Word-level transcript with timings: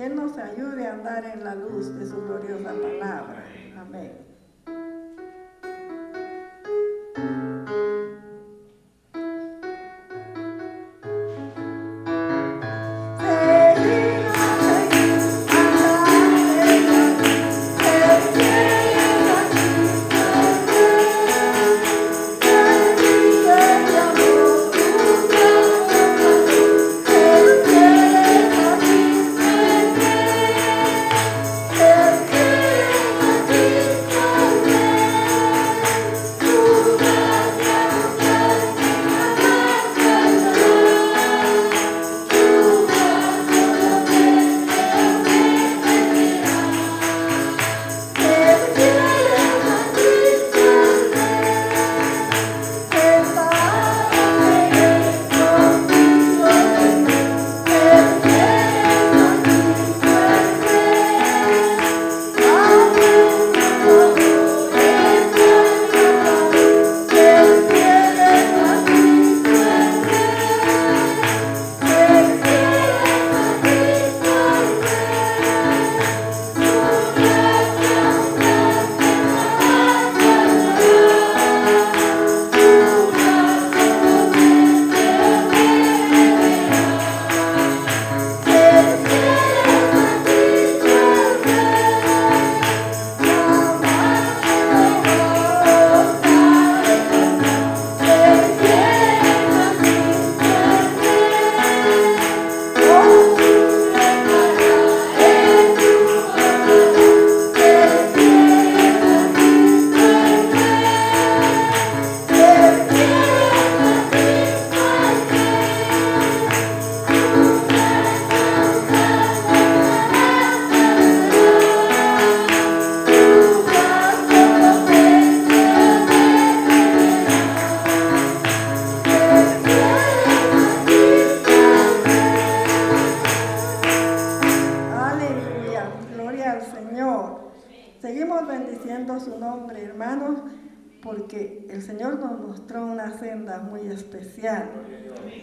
que 0.00 0.08
nos 0.08 0.38
ayude 0.38 0.86
a 0.86 0.94
andar 0.94 1.26
en 1.26 1.44
la 1.44 1.54
luz 1.54 1.94
de 1.98 2.06
su 2.06 2.16
gloriosa 2.22 2.72
palabra. 2.72 3.44
Amén. 3.78 4.29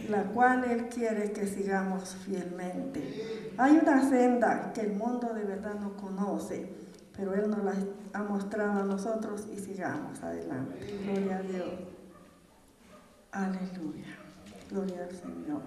La 0.10 0.24
cual 0.24 0.64
Él 0.66 0.88
quiere 0.88 1.32
que 1.32 1.46
sigamos 1.48 2.16
fielmente. 2.26 3.54
Hay 3.58 3.78
una 3.78 4.08
senda 4.08 4.72
que 4.74 4.82
el 4.82 4.94
mundo 4.94 5.34
de 5.34 5.44
verdad 5.44 5.76
no 5.76 5.96
conoce, 5.98 6.70
pero 7.16 7.34
Él 7.34 7.50
nos 7.50 7.64
la 7.64 7.74
ha 8.14 8.24
mostrado 8.24 8.82
a 8.82 8.84
nosotros 8.84 9.48
y 9.52 9.60
sigamos 9.60 10.22
adelante. 10.24 11.00
Gloria 11.04 11.38
a 11.38 11.42
Dios. 11.42 11.74
Aleluya. 13.32 14.18
Gloria 14.70 15.04
al 15.04 15.16
Señor. 15.16 15.62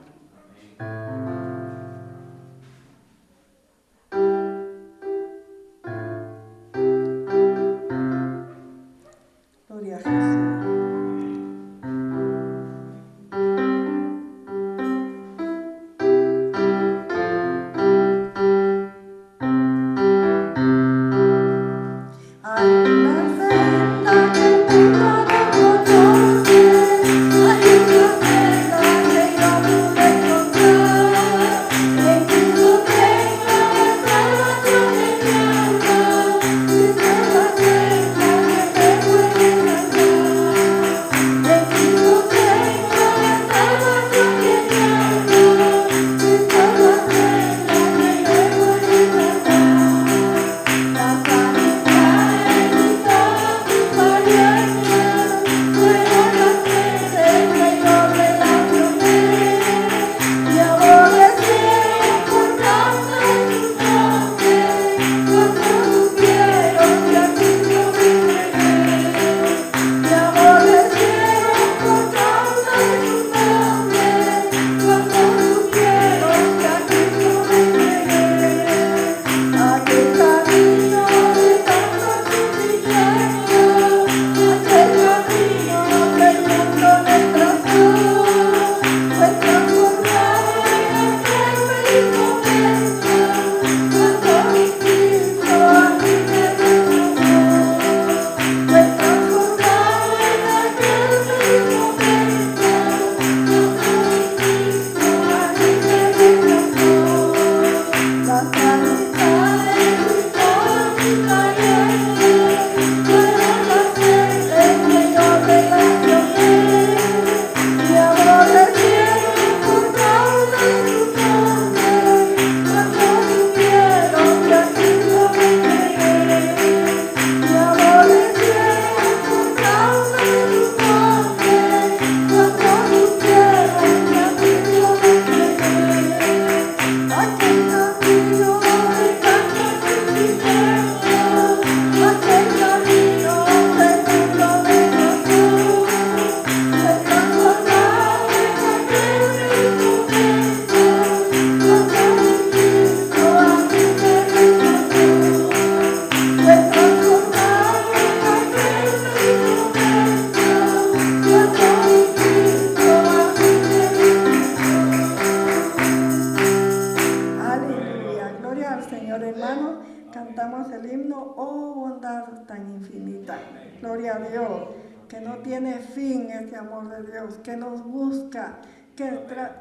Que 177.43 177.57
nos 177.57 177.85
busca, 177.85 178.59
que 178.95 179.11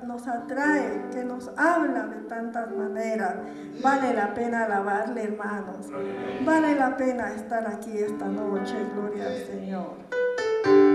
nos 0.05 0.27
atrae, 0.27 1.09
que 1.11 1.23
nos 1.23 1.49
habla 1.57 2.05
de 2.05 2.21
tantas 2.27 2.71
maneras. 2.71 3.35
Vale 3.81 4.13
la 4.13 4.33
pena 4.33 4.65
alabarle, 4.65 5.23
hermanos. 5.23 5.89
Vale 6.45 6.75
la 6.75 6.95
pena 6.95 7.33
estar 7.33 7.65
aquí 7.67 7.97
esta 7.97 8.25
noche. 8.25 8.75
Gloria 8.93 9.25
al 9.25 9.37
Señor. 9.47 10.88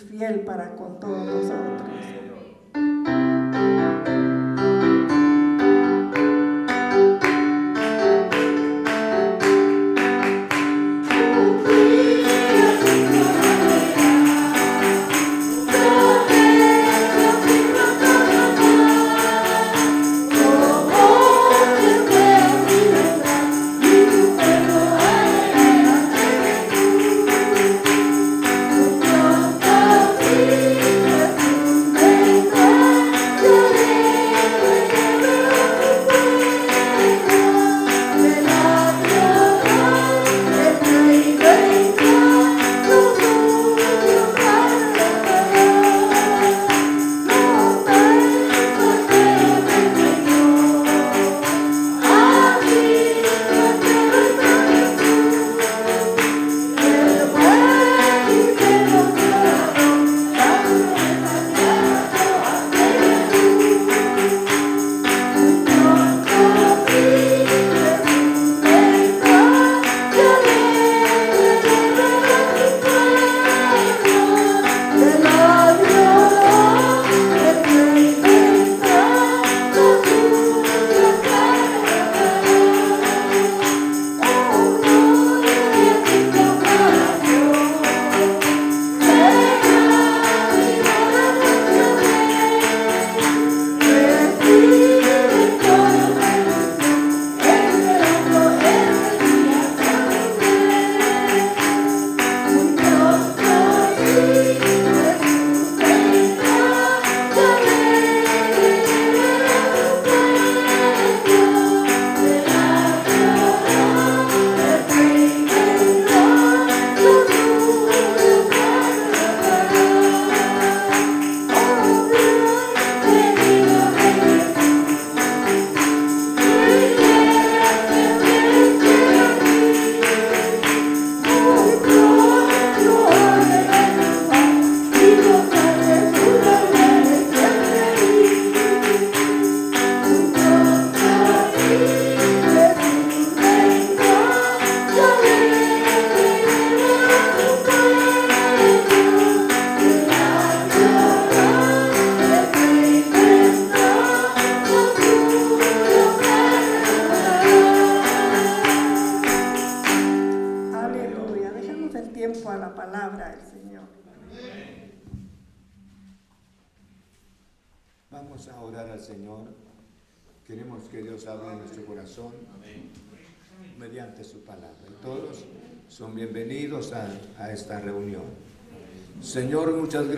Fiel 0.00 0.40
para 0.40 0.74
con 0.76 1.00
todos 1.00 1.26
nosotros. 1.26 2.15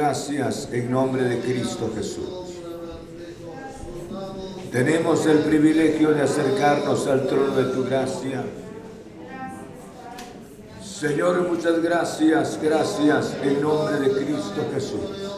Gracias 0.08 0.70
en 0.72 0.90
nombre 0.90 1.22
de 1.22 1.38
Cristo 1.40 1.92
Jesús. 1.94 2.24
Tenemos 4.72 5.26
el 5.26 5.40
privilegio 5.40 6.12
de 6.12 6.22
acercarnos 6.22 7.06
al 7.08 7.26
trono 7.26 7.54
de 7.54 7.64
tu 7.64 7.84
gracia. 7.84 8.42
Señor, 10.82 11.46
muchas 11.46 11.82
gracias, 11.82 12.58
gracias 12.62 13.36
en 13.42 13.60
nombre 13.60 14.00
de 14.00 14.10
Cristo 14.12 14.66
Jesús. 14.72 15.28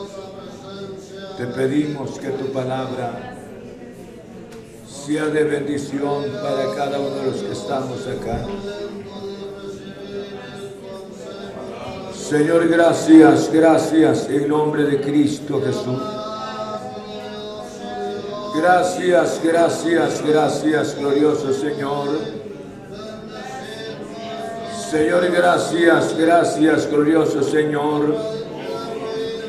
Te 1.37 1.47
pedimos 1.47 2.21
que 2.21 2.29
tu 2.29 2.53
palabra 2.53 3.37
sea 4.87 5.25
de 5.27 5.43
bendición 5.43 6.27
para 6.41 6.77
cada 6.77 7.01
uno 7.01 7.17
de 7.17 7.27
los 7.27 7.43
que 7.43 7.53
estamos 7.53 8.07
acá. 8.07 8.47
Señor, 12.31 12.69
gracias, 12.69 13.53
gracias 13.53 14.29
en 14.31 14.47
nombre 14.47 14.85
de 14.85 15.01
Cristo 15.01 15.61
Jesús. 15.67 16.01
Gracias, 18.57 19.41
gracias, 19.43 20.23
gracias, 20.25 20.97
glorioso 20.97 21.53
Señor. 21.53 22.07
Señor, 24.93 25.29
gracias, 25.33 26.17
gracias, 26.17 26.89
glorioso 26.89 27.43
Señor. 27.43 28.15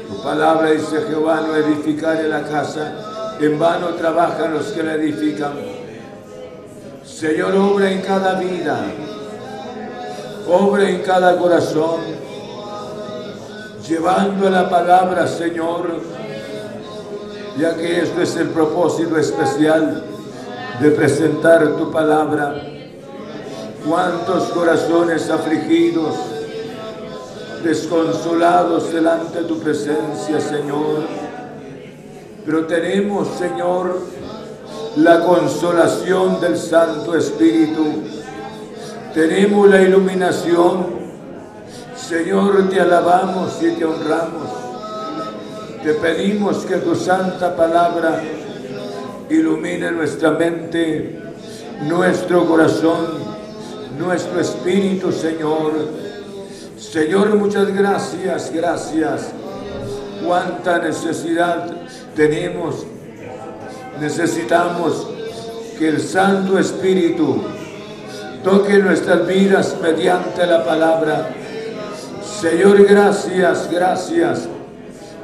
Tu 0.08 0.24
palabra 0.24 0.72
dice 0.72 1.04
Jehová 1.08 1.42
no 1.46 1.56
edificaré 1.56 2.28
la 2.28 2.42
casa, 2.42 3.38
en 3.40 3.60
vano 3.60 3.90
trabajan 3.90 4.56
los 4.56 4.66
que 4.72 4.82
la 4.82 4.96
edifican. 4.96 5.54
Señor, 7.06 7.56
obra 7.58 7.92
en 7.92 8.02
cada 8.02 8.40
vida, 8.40 8.86
obra 10.48 10.90
en 10.90 11.04
cada 11.04 11.38
corazón 11.38 12.31
llevando 13.92 14.50
la 14.50 14.70
palabra, 14.70 15.28
Señor, 15.28 16.00
ya 17.58 17.76
que 17.76 18.00
esto 18.00 18.22
es 18.22 18.38
el 18.38 18.48
propósito 18.48 19.18
especial 19.18 20.02
de 20.80 20.92
presentar 20.92 21.76
tu 21.76 21.92
palabra. 21.92 22.56
Cuántos 23.86 24.44
corazones 24.52 25.30
afligidos, 25.30 26.16
desconsolados 27.66 28.94
delante 28.94 29.42
de 29.42 29.48
tu 29.50 29.60
presencia, 29.60 30.40
Señor. 30.40 31.02
Pero 32.46 32.66
tenemos, 32.68 33.28
Señor, 33.38 34.00
la 34.96 35.20
consolación 35.20 36.40
del 36.40 36.58
Santo 36.58 37.18
Espíritu. 37.18 37.84
Tenemos 39.14 39.70
la 39.70 39.82
iluminación 39.82 41.11
Señor, 42.12 42.70
te 42.70 42.82
alabamos 42.82 43.58
y 43.64 43.72
te 43.72 43.86
honramos. 43.86 44.50
Te 45.82 45.94
pedimos 45.94 46.66
que 46.66 46.76
tu 46.76 46.94
santa 46.94 47.56
palabra 47.56 48.22
ilumine 49.30 49.94
nuestra 49.94 50.32
mente, 50.32 51.22
nuestro 51.84 52.46
corazón, 52.46 53.06
nuestro 53.98 54.42
espíritu, 54.42 55.14
Señor. 55.14 55.72
Señor, 56.78 57.34
muchas 57.38 57.74
gracias, 57.74 58.52
gracias. 58.54 59.30
Cuánta 60.28 60.80
necesidad 60.80 61.66
tenemos. 62.14 62.86
Necesitamos 64.02 65.08
que 65.80 65.88
el 65.88 66.02
Santo 66.02 66.60
Espíritu 66.60 67.42
toque 68.44 68.80
nuestras 68.80 69.26
vidas 69.26 69.78
mediante 69.82 70.46
la 70.46 70.66
palabra. 70.66 71.38
Señor, 72.42 72.84
gracias, 72.88 73.70
gracias. 73.72 74.48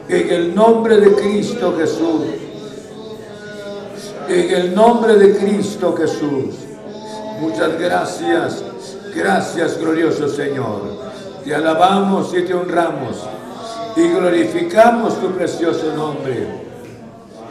En 0.08 0.30
el 0.30 0.54
nombre 0.54 0.98
de 0.98 1.14
Cristo 1.14 1.76
Jesús. 1.76 2.22
En 4.30 4.52
el 4.52 4.76
nombre 4.76 5.16
de 5.16 5.36
Cristo 5.36 5.96
Jesús. 5.98 6.54
Muchas 7.42 7.80
gracias. 7.80 8.64
Gracias, 9.16 9.80
glorioso 9.80 10.30
Señor. 10.30 10.82
Te 11.44 11.56
alabamos 11.56 12.36
y 12.36 12.44
te 12.44 12.54
honramos 12.54 13.26
y 13.96 14.10
glorificamos 14.10 15.20
tu 15.20 15.32
precioso 15.32 15.96
nombre. 15.96 16.46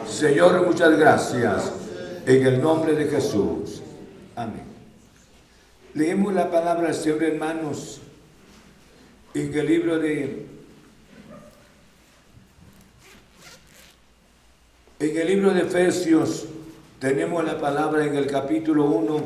Señor, 0.08 0.64
muchas 0.64 0.96
gracias. 0.96 1.72
En 2.24 2.46
el 2.46 2.62
nombre 2.62 2.94
de 2.94 3.06
Jesús. 3.06 3.82
Amén. 4.36 4.62
Leemos 5.94 6.32
la 6.34 6.48
palabra 6.52 6.86
del 6.86 6.94
Señor, 6.94 7.24
hermanos, 7.24 8.00
en 9.36 9.54
el 9.54 9.66
libro 9.66 9.98
de 9.98 10.46
En 14.98 15.14
el 15.14 15.26
libro 15.26 15.52
de 15.52 15.60
Efesios 15.60 16.46
tenemos 16.98 17.44
la 17.44 17.60
palabra 17.60 18.06
en 18.06 18.16
el 18.16 18.26
capítulo 18.26 18.86
1, 18.86 19.24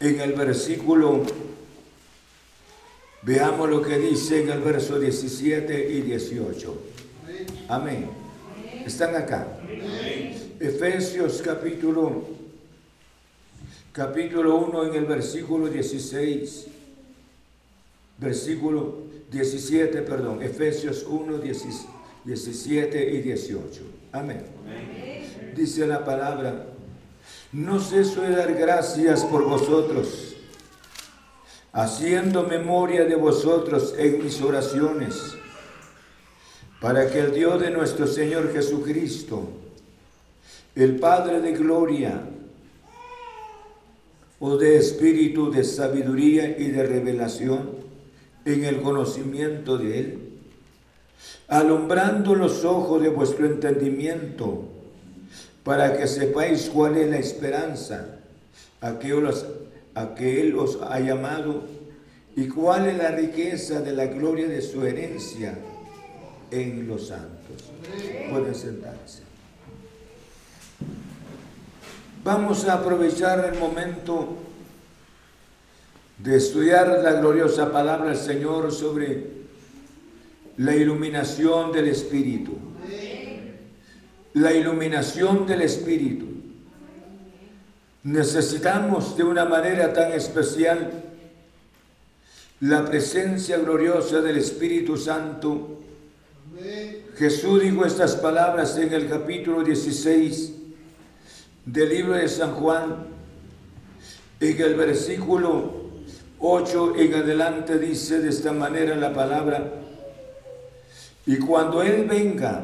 en 0.00 0.20
el 0.20 0.32
versículo, 0.32 1.22
veamos 3.22 3.70
lo 3.70 3.80
que 3.80 3.96
dice 3.96 4.42
en 4.42 4.50
el 4.50 4.60
verso 4.60 4.98
17 4.98 5.88
y 5.92 6.00
18. 6.00 6.82
Amén. 7.68 8.10
¿Están 8.84 9.14
acá? 9.14 9.46
Efesios 10.58 11.40
capítulo, 11.44 12.24
capítulo 13.92 14.56
1 14.56 14.86
en 14.86 14.94
el 14.96 15.04
versículo 15.04 15.68
16, 15.68 16.66
versículo 18.18 19.02
17, 19.30 20.02
perdón, 20.02 20.42
Efesios 20.42 21.04
1, 21.08 21.38
16. 21.38 21.86
17 22.26 23.12
y 23.12 23.20
18. 23.20 23.82
Amén. 24.10 24.44
Dice 25.54 25.86
la 25.86 26.04
palabra, 26.04 26.66
no 27.52 27.80
ceso 27.80 28.22
de 28.22 28.34
dar 28.34 28.52
gracias 28.54 29.24
por 29.24 29.44
vosotros, 29.44 30.34
haciendo 31.72 32.42
memoria 32.42 33.04
de 33.04 33.14
vosotros 33.14 33.94
en 33.96 34.24
mis 34.24 34.42
oraciones, 34.42 35.14
para 36.80 37.08
que 37.08 37.20
el 37.20 37.32
Dios 37.32 37.60
de 37.60 37.70
nuestro 37.70 38.08
Señor 38.08 38.52
Jesucristo, 38.52 39.48
el 40.74 40.96
Padre 40.98 41.40
de 41.40 41.52
gloria, 41.52 42.22
o 44.38 44.56
de 44.58 44.76
espíritu 44.76 45.50
de 45.50 45.64
sabiduría 45.64 46.58
y 46.58 46.70
de 46.70 46.82
revelación 46.82 47.85
en 48.46 48.64
el 48.64 48.80
conocimiento 48.80 49.76
de 49.76 49.98
Él, 49.98 50.18
alumbrando 51.48 52.34
los 52.34 52.64
ojos 52.64 53.02
de 53.02 53.08
vuestro 53.08 53.44
entendimiento, 53.44 54.64
para 55.64 55.96
que 55.96 56.06
sepáis 56.06 56.70
cuál 56.72 56.96
es 56.96 57.10
la 57.10 57.18
esperanza 57.18 58.20
a 58.80 58.98
que, 59.00 60.40
Él 60.40 60.56
os 60.56 60.78
ha 60.80 61.00
llamado 61.00 61.64
y 62.36 62.46
cuál 62.46 62.86
es 62.86 62.96
la 62.96 63.10
riqueza 63.10 63.80
de 63.80 63.92
la 63.92 64.06
gloria 64.06 64.46
de 64.46 64.62
su 64.62 64.86
herencia 64.86 65.58
en 66.52 66.86
los 66.86 67.08
santos. 67.08 67.64
Pueden 68.30 68.54
sentarse. 68.54 69.22
Vamos 72.22 72.64
a 72.68 72.74
aprovechar 72.74 73.52
el 73.52 73.58
momento 73.58 74.36
de 76.18 76.36
estudiar 76.36 77.00
la 77.02 77.12
gloriosa 77.12 77.70
palabra 77.70 78.08
del 78.08 78.16
Señor 78.16 78.72
sobre 78.72 79.36
la 80.56 80.74
iluminación 80.74 81.72
del 81.72 81.88
Espíritu. 81.88 82.56
La 84.34 84.52
iluminación 84.52 85.46
del 85.46 85.62
Espíritu. 85.62 86.26
Necesitamos 88.02 89.16
de 89.16 89.24
una 89.24 89.44
manera 89.44 89.92
tan 89.92 90.12
especial 90.12 90.90
la 92.60 92.84
presencia 92.84 93.58
gloriosa 93.58 94.20
del 94.20 94.38
Espíritu 94.38 94.96
Santo. 94.96 95.80
Jesús 97.16 97.62
dijo 97.62 97.84
estas 97.84 98.14
palabras 98.16 98.78
en 98.78 98.92
el 98.92 99.08
capítulo 99.08 99.62
16 99.62 100.52
del 101.66 101.88
libro 101.88 102.12
de 102.14 102.28
San 102.28 102.52
Juan, 102.52 103.06
en 104.40 104.62
el 104.62 104.74
versículo 104.74 105.75
8 106.40 106.94
en 106.96 107.14
adelante 107.14 107.78
dice 107.78 108.20
de 108.20 108.28
esta 108.28 108.52
manera 108.52 108.94
la 108.94 109.12
palabra, 109.12 109.72
y 111.24 111.38
cuando 111.38 111.82
Él 111.82 112.06
venga, 112.08 112.62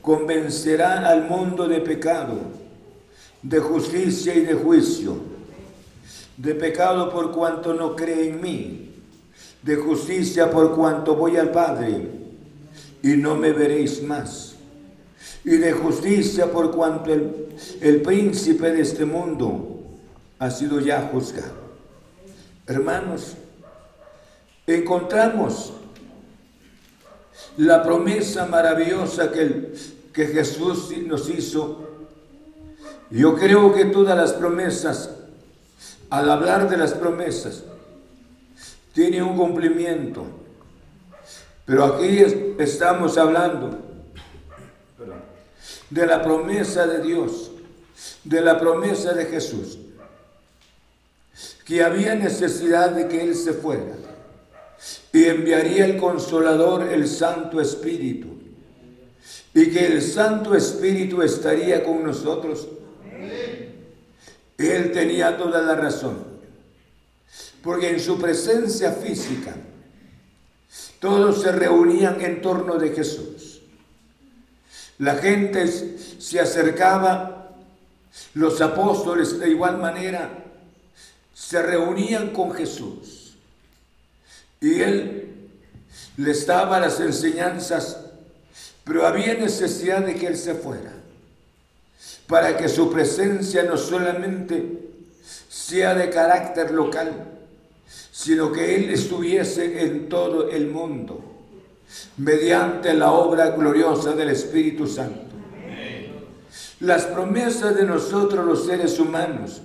convencerá 0.00 1.08
al 1.08 1.28
mundo 1.28 1.68
de 1.68 1.80
pecado, 1.80 2.38
de 3.42 3.58
justicia 3.58 4.34
y 4.34 4.40
de 4.40 4.54
juicio. 4.54 5.32
De 6.36 6.54
pecado 6.54 7.10
por 7.10 7.30
cuanto 7.30 7.74
no 7.74 7.94
cree 7.94 8.30
en 8.30 8.40
mí, 8.40 8.90
de 9.62 9.76
justicia 9.76 10.50
por 10.50 10.74
cuanto 10.74 11.14
voy 11.14 11.36
al 11.36 11.50
Padre 11.50 12.08
y 13.02 13.08
no 13.16 13.36
me 13.36 13.52
veréis 13.52 14.02
más. 14.02 14.56
Y 15.44 15.56
de 15.56 15.72
justicia 15.72 16.50
por 16.50 16.70
cuanto 16.70 17.12
el, 17.12 17.48
el 17.80 18.00
príncipe 18.00 18.72
de 18.72 18.80
este 18.80 19.04
mundo 19.04 19.82
ha 20.38 20.50
sido 20.50 20.80
ya 20.80 21.10
juzgado. 21.12 21.61
Hermanos, 22.66 23.34
encontramos 24.66 25.72
la 27.56 27.82
promesa 27.82 28.46
maravillosa 28.46 29.32
que, 29.32 29.72
que 30.12 30.26
Jesús 30.26 30.90
nos 31.06 31.28
hizo. 31.28 31.88
Yo 33.10 33.34
creo 33.36 33.74
que 33.74 33.86
todas 33.86 34.16
las 34.16 34.32
promesas, 34.32 35.10
al 36.08 36.30
hablar 36.30 36.70
de 36.70 36.76
las 36.76 36.94
promesas, 36.94 37.64
tiene 38.92 39.22
un 39.22 39.36
cumplimiento. 39.36 40.24
Pero 41.64 41.84
aquí 41.84 42.18
estamos 42.58 43.18
hablando 43.18 43.78
de 45.90 46.06
la 46.06 46.22
promesa 46.22 46.86
de 46.86 47.02
Dios, 47.02 47.50
de 48.24 48.40
la 48.40 48.58
promesa 48.58 49.12
de 49.12 49.26
Jesús, 49.26 49.78
que 51.64 51.82
había 51.82 52.14
necesidad 52.14 52.90
de 52.90 53.08
que 53.08 53.22
Él 53.22 53.34
se 53.34 53.52
fuera 53.52 53.94
y 55.12 55.24
enviaría 55.24 55.84
el 55.84 55.96
consolador, 55.96 56.88
el 56.88 57.06
Santo 57.06 57.60
Espíritu, 57.60 58.28
y 59.54 59.70
que 59.70 59.86
el 59.86 60.02
Santo 60.02 60.54
Espíritu 60.54 61.22
estaría 61.22 61.84
con 61.84 62.02
nosotros. 62.02 62.68
Él 64.58 64.92
tenía 64.92 65.36
toda 65.36 65.60
la 65.62 65.74
razón, 65.74 66.24
porque 67.62 67.90
en 67.90 68.00
su 68.00 68.18
presencia 68.18 68.92
física 68.92 69.54
todos 70.98 71.42
se 71.42 71.52
reunían 71.52 72.20
en 72.20 72.40
torno 72.40 72.76
de 72.76 72.90
Jesús. 72.90 73.62
La 74.98 75.16
gente 75.16 75.66
se 75.66 76.40
acercaba, 76.40 77.50
los 78.34 78.60
apóstoles 78.60 79.38
de 79.38 79.50
igual 79.50 79.78
manera 79.78 80.41
se 81.48 81.60
reunían 81.60 82.28
con 82.30 82.52
Jesús. 82.52 83.34
Y 84.60 84.80
él 84.80 85.34
les 86.16 86.46
daba 86.46 86.78
las 86.78 87.00
enseñanzas, 87.00 87.98
pero 88.84 89.06
había 89.06 89.34
necesidad 89.34 90.00
de 90.06 90.14
que 90.14 90.28
él 90.28 90.36
se 90.36 90.54
fuera, 90.54 90.92
para 92.28 92.56
que 92.56 92.68
su 92.68 92.90
presencia 92.92 93.64
no 93.64 93.76
solamente 93.76 94.78
sea 95.48 95.94
de 95.94 96.10
carácter 96.10 96.70
local, 96.70 97.12
sino 98.12 98.52
que 98.52 98.76
él 98.76 98.90
estuviese 98.90 99.82
en 99.82 100.08
todo 100.08 100.48
el 100.48 100.68
mundo, 100.68 101.24
mediante 102.16 102.94
la 102.94 103.10
obra 103.10 103.50
gloriosa 103.50 104.12
del 104.12 104.30
Espíritu 104.30 104.86
Santo. 104.86 105.34
Las 106.80 107.04
promesas 107.04 107.74
de 107.74 107.84
nosotros 107.84 108.46
los 108.46 108.64
seres 108.64 108.98
humanos 108.98 109.62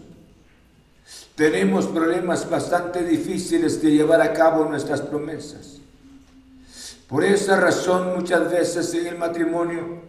tenemos 1.38 1.86
problemas 1.86 2.50
bastante 2.50 3.04
difíciles 3.04 3.80
de 3.80 3.92
llevar 3.92 4.22
a 4.22 4.34
cabo 4.34 4.66
nuestras 4.66 5.02
promesas. 5.02 5.78
Por 7.08 7.24
esa 7.24 7.58
razón 7.58 8.16
muchas 8.16 8.52
veces 8.52 8.92
en 8.96 9.06
el 9.06 9.20
matrimonio, 9.20 10.02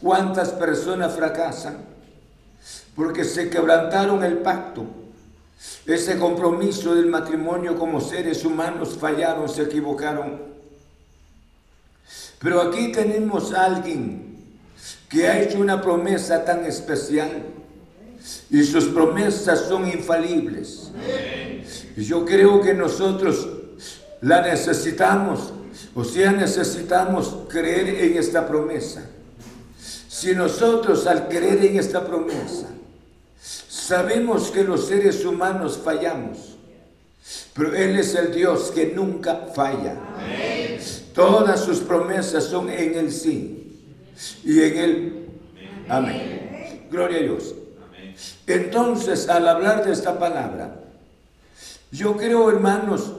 ¿cuántas 0.00 0.48
personas 0.48 1.14
fracasan? 1.14 1.84
Porque 2.96 3.24
se 3.24 3.50
quebrantaron 3.50 4.24
el 4.24 4.38
pacto. 4.38 4.86
Ese 5.84 6.18
compromiso 6.18 6.94
del 6.94 7.06
matrimonio 7.06 7.78
como 7.78 8.00
seres 8.00 8.42
humanos 8.46 8.96
fallaron, 8.98 9.50
se 9.50 9.64
equivocaron. 9.64 10.40
Pero 12.38 12.62
aquí 12.62 12.90
tenemos 12.90 13.52
a 13.52 13.66
alguien 13.66 14.38
que 15.10 15.28
ha 15.28 15.42
hecho 15.42 15.58
una 15.60 15.82
promesa 15.82 16.42
tan 16.42 16.64
especial 16.64 17.59
Y 18.50 18.62
sus 18.64 18.86
promesas 18.86 19.66
son 19.68 19.88
infalibles. 19.88 20.90
Y 21.96 22.02
yo 22.04 22.24
creo 22.24 22.60
que 22.60 22.74
nosotros 22.74 23.48
la 24.20 24.42
necesitamos, 24.42 25.52
o 25.94 26.04
sea, 26.04 26.32
necesitamos 26.32 27.34
creer 27.48 27.88
en 27.88 28.18
esta 28.18 28.46
promesa. 28.46 29.02
Si 30.08 30.34
nosotros 30.34 31.06
al 31.06 31.28
creer 31.28 31.64
en 31.64 31.78
esta 31.78 32.04
promesa, 32.04 32.68
sabemos 33.40 34.50
que 34.50 34.62
los 34.62 34.86
seres 34.86 35.24
humanos 35.24 35.80
fallamos, 35.82 36.58
pero 37.54 37.74
Él 37.74 37.98
es 37.98 38.14
el 38.14 38.34
Dios 38.34 38.70
que 38.74 38.92
nunca 38.94 39.46
falla. 39.54 39.96
Todas 41.14 41.64
sus 41.64 41.78
promesas 41.78 42.44
son 42.44 42.68
en 42.70 42.94
el 42.98 43.10
sí 43.10 43.78
y 44.44 44.60
en 44.60 44.78
el 44.78 45.26
amén. 45.88 46.86
Gloria 46.90 47.18
a 47.18 47.22
Dios. 47.22 47.54
Entonces, 48.52 49.28
al 49.28 49.46
hablar 49.46 49.84
de 49.84 49.92
esta 49.92 50.18
palabra, 50.18 50.74
yo 51.92 52.16
creo, 52.16 52.50
hermanos, 52.50 53.12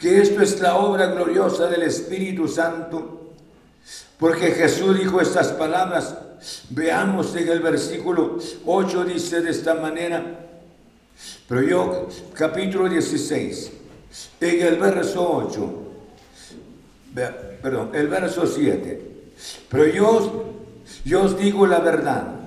que 0.00 0.20
esto 0.20 0.42
es 0.42 0.60
la 0.60 0.76
obra 0.76 1.06
gloriosa 1.06 1.66
del 1.68 1.82
Espíritu 1.82 2.48
Santo, 2.48 3.32
porque 4.18 4.50
Jesús 4.52 4.98
dijo 4.98 5.20
estas 5.20 5.48
palabras. 5.48 6.14
Veamos 6.70 7.36
en 7.36 7.48
el 7.48 7.60
versículo 7.60 8.38
8 8.64 9.04
dice 9.04 9.42
de 9.42 9.50
esta 9.50 9.74
manera, 9.74 10.24
pero 11.46 11.62
yo, 11.62 12.08
capítulo 12.32 12.88
16, 12.88 13.72
en 14.40 14.66
el 14.66 14.76
verso 14.76 15.30
8, 15.30 15.74
perdón, 17.60 17.90
el 17.92 18.08
verso 18.08 18.46
7, 18.46 19.02
pero 19.68 19.86
yo, 19.86 20.44
yo 21.04 21.24
os 21.24 21.38
digo 21.38 21.66
la 21.66 21.80
verdad, 21.80 22.39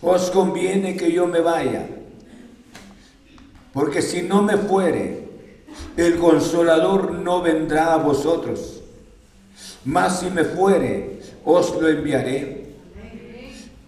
os 0.00 0.30
conviene 0.30 0.96
que 0.96 1.12
yo 1.12 1.26
me 1.26 1.40
vaya, 1.40 1.88
porque 3.72 4.02
si 4.02 4.22
no 4.22 4.42
me 4.42 4.56
fuere, 4.56 5.28
el 5.96 6.18
consolador 6.18 7.12
no 7.12 7.42
vendrá 7.42 7.94
a 7.94 7.98
vosotros, 7.98 8.82
mas 9.84 10.20
si 10.20 10.30
me 10.30 10.44
fuere, 10.44 11.20
os 11.44 11.74
lo 11.80 11.88
enviaré. 11.88 12.72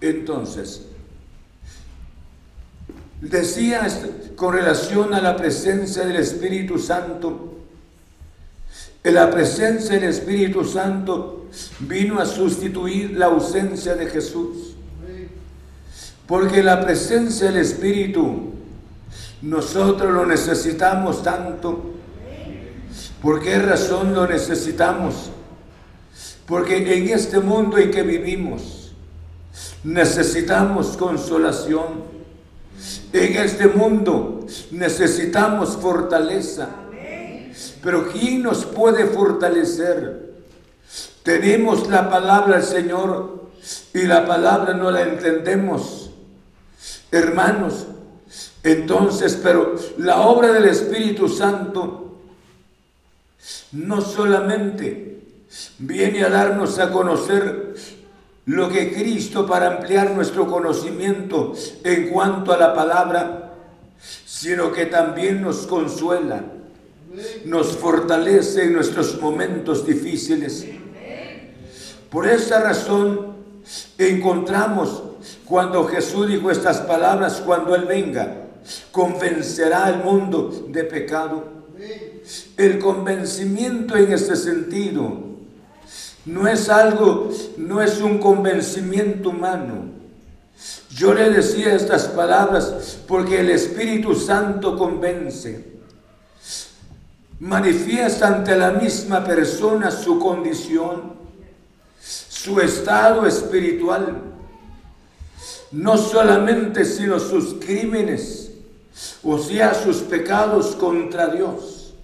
Entonces, 0.01 0.87
decía 3.21 3.87
con 4.37 4.55
relación 4.55 5.15
a 5.15 5.21
la 5.21 5.37
presencia 5.37 6.05
del 6.05 6.17
Espíritu 6.17 6.79
Santo, 6.79 7.55
la 9.03 9.31
presencia 9.31 9.95
del 9.95 10.05
Espíritu 10.05 10.65
Santo 10.65 11.47
vino 11.81 12.19
a 12.19 12.27
sustituir 12.27 13.17
la 13.17 13.27
ausencia 13.27 13.95
de 13.95 14.07
Jesús. 14.07 14.64
Porque 16.27 16.63
la 16.63 16.81
presencia 16.81 17.47
del 17.47 17.59
Espíritu 17.59 18.53
nosotros 19.43 20.13
lo 20.13 20.25
necesitamos 20.25 21.23
tanto. 21.23 21.93
¿Por 23.21 23.43
qué 23.43 23.59
razón 23.59 24.15
lo 24.15 24.27
necesitamos? 24.27 25.31
Porque 26.47 26.97
en 26.97 27.09
este 27.09 27.41
mundo 27.41 27.79
en 27.79 27.91
que 27.91 28.03
vivimos 28.03 28.93
necesitamos 29.83 30.97
consolación. 30.97 32.15
En 33.13 33.37
este 33.37 33.69
mundo 33.69 34.47
necesitamos 34.71 35.77
fortaleza. 35.77 36.69
Pero 37.83 38.09
¿quién 38.09 38.43
nos 38.43 38.65
puede 38.65 39.07
fortalecer? 39.07 40.33
Tenemos 41.23 41.89
la 41.89 42.11
palabra 42.11 42.57
del 42.57 42.65
Señor 42.65 43.51
y 43.93 44.03
la 44.03 44.27
palabra 44.27 44.75
no 44.75 44.91
la 44.91 45.03
entendemos. 45.03 46.11
Hermanos, 47.15 47.87
entonces, 48.65 49.39
pero 49.41 49.77
la 49.99 50.23
obra 50.23 50.53
del 50.53 50.65
Espíritu 50.65 51.29
Santo 51.29 52.19
no 53.71 54.01
solamente 54.01 55.21
viene 55.79 56.25
a 56.25 56.29
darnos 56.29 56.81
a 56.81 56.91
conocer 56.91 57.77
lo 58.47 58.69
que 58.69 58.93
Cristo 58.93 59.47
para 59.47 59.77
ampliar 59.77 60.11
nuestro 60.11 60.49
conocimiento 60.49 61.53
en 61.85 62.09
cuanto 62.09 62.53
a 62.53 62.59
la 62.59 62.75
palabra, 62.75 63.55
sino 64.27 64.73
que 64.73 64.87
también 64.87 65.41
nos 65.41 65.69
consuela, 65.69 66.43
nos 67.45 67.77
fortalece 67.77 68.65
en 68.65 68.73
nuestros 68.73 69.21
momentos 69.21 69.87
difíciles. 69.87 70.67
Por 72.11 72.27
esa 72.27 72.59
razón 72.59 73.37
encontramos 73.99 75.14
cuando 75.47 75.85
Jesús 75.87 76.29
dijo 76.29 76.51
estas 76.51 76.79
palabras, 76.79 77.43
cuando 77.45 77.75
Él 77.75 77.85
venga, 77.85 78.45
convencerá 78.91 79.85
al 79.85 80.03
mundo 80.03 80.67
de 80.69 80.85
pecado. 80.85 81.45
El 82.57 82.79
convencimiento 82.79 83.97
en 83.97 84.13
este 84.13 84.37
sentido 84.37 85.35
no 86.25 86.49
es 86.49 86.69
algo, 86.71 87.31
no 87.59 87.83
es 87.83 88.01
un 88.01 88.19
convencimiento 88.19 89.31
humano. 89.31 89.93
Yo 90.91 91.13
le 91.13 91.29
decía 91.31 91.75
estas 91.75 92.05
palabras 92.05 92.99
porque 93.07 93.41
el 93.41 93.51
Espíritu 93.51 94.15
Santo 94.15 94.79
convence. 94.79 95.75
Manifiesta 97.41 98.29
ante 98.29 98.57
la 98.57 98.71
misma 98.71 99.25
persona 99.25 99.91
su 99.91 100.19
condición, 100.19 101.15
su 102.01 102.61
estado 102.61 103.27
espiritual, 103.27 104.34
no 105.75 105.99
solamente 105.99 106.85
sino 106.85 107.19
sus 107.19 107.55
crímenes 107.55 108.45
o 109.23 109.39
sea, 109.39 109.75
sus 109.75 109.99
pecados 109.99 110.77
contra 110.77 111.27
Dios. 111.29 111.95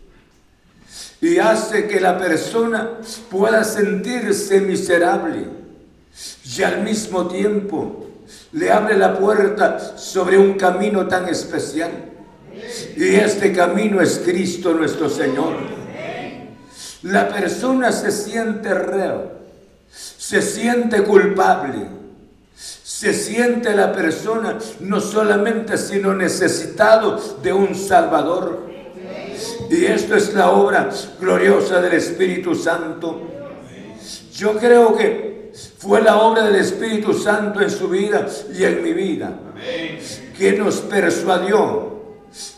Y 1.20 1.38
hace 1.38 1.87
que 1.87 2.00
la 2.00 2.18
persona 2.18 2.98
pueda 3.30 3.62
sentirse 3.62 4.61
miserable 4.61 5.46
y 6.44 6.62
al 6.62 6.83
mismo 6.83 7.28
tiempo 7.28 8.06
le 8.52 8.72
abre 8.72 8.96
la 8.96 9.18
puerta 9.18 9.96
sobre 9.96 10.38
un 10.38 10.54
camino 10.54 11.06
tan 11.06 11.28
especial. 11.28 11.90
Y 12.96 13.14
este 13.14 13.52
camino 13.52 14.00
es 14.00 14.20
Cristo 14.24 14.72
nuestro 14.72 15.09
Señor. 15.09 15.54
La 17.02 17.28
persona 17.28 17.92
se 17.92 18.11
siente 18.11 18.74
reo, 18.74 19.33
se 19.90 20.42
siente 20.42 21.02
culpable 21.04 21.99
se 23.00 23.14
siente 23.14 23.74
la 23.74 23.94
persona 23.94 24.58
no 24.80 25.00
solamente 25.00 25.78
sino 25.78 26.12
necesitado 26.12 27.18
de 27.42 27.50
un 27.50 27.74
Salvador. 27.74 28.68
Y 29.70 29.86
esto 29.86 30.16
es 30.16 30.34
la 30.34 30.50
obra 30.50 30.90
gloriosa 31.18 31.80
del 31.80 31.94
Espíritu 31.94 32.54
Santo. 32.54 33.22
Yo 34.34 34.52
creo 34.58 34.94
que 34.94 35.50
fue 35.78 36.02
la 36.02 36.18
obra 36.18 36.42
del 36.42 36.56
Espíritu 36.56 37.14
Santo 37.14 37.62
en 37.62 37.70
su 37.70 37.88
vida 37.88 38.26
y 38.52 38.64
en 38.64 38.82
mi 38.82 38.92
vida 38.92 39.32
que 40.36 40.52
nos 40.52 40.80
persuadió 40.82 42.02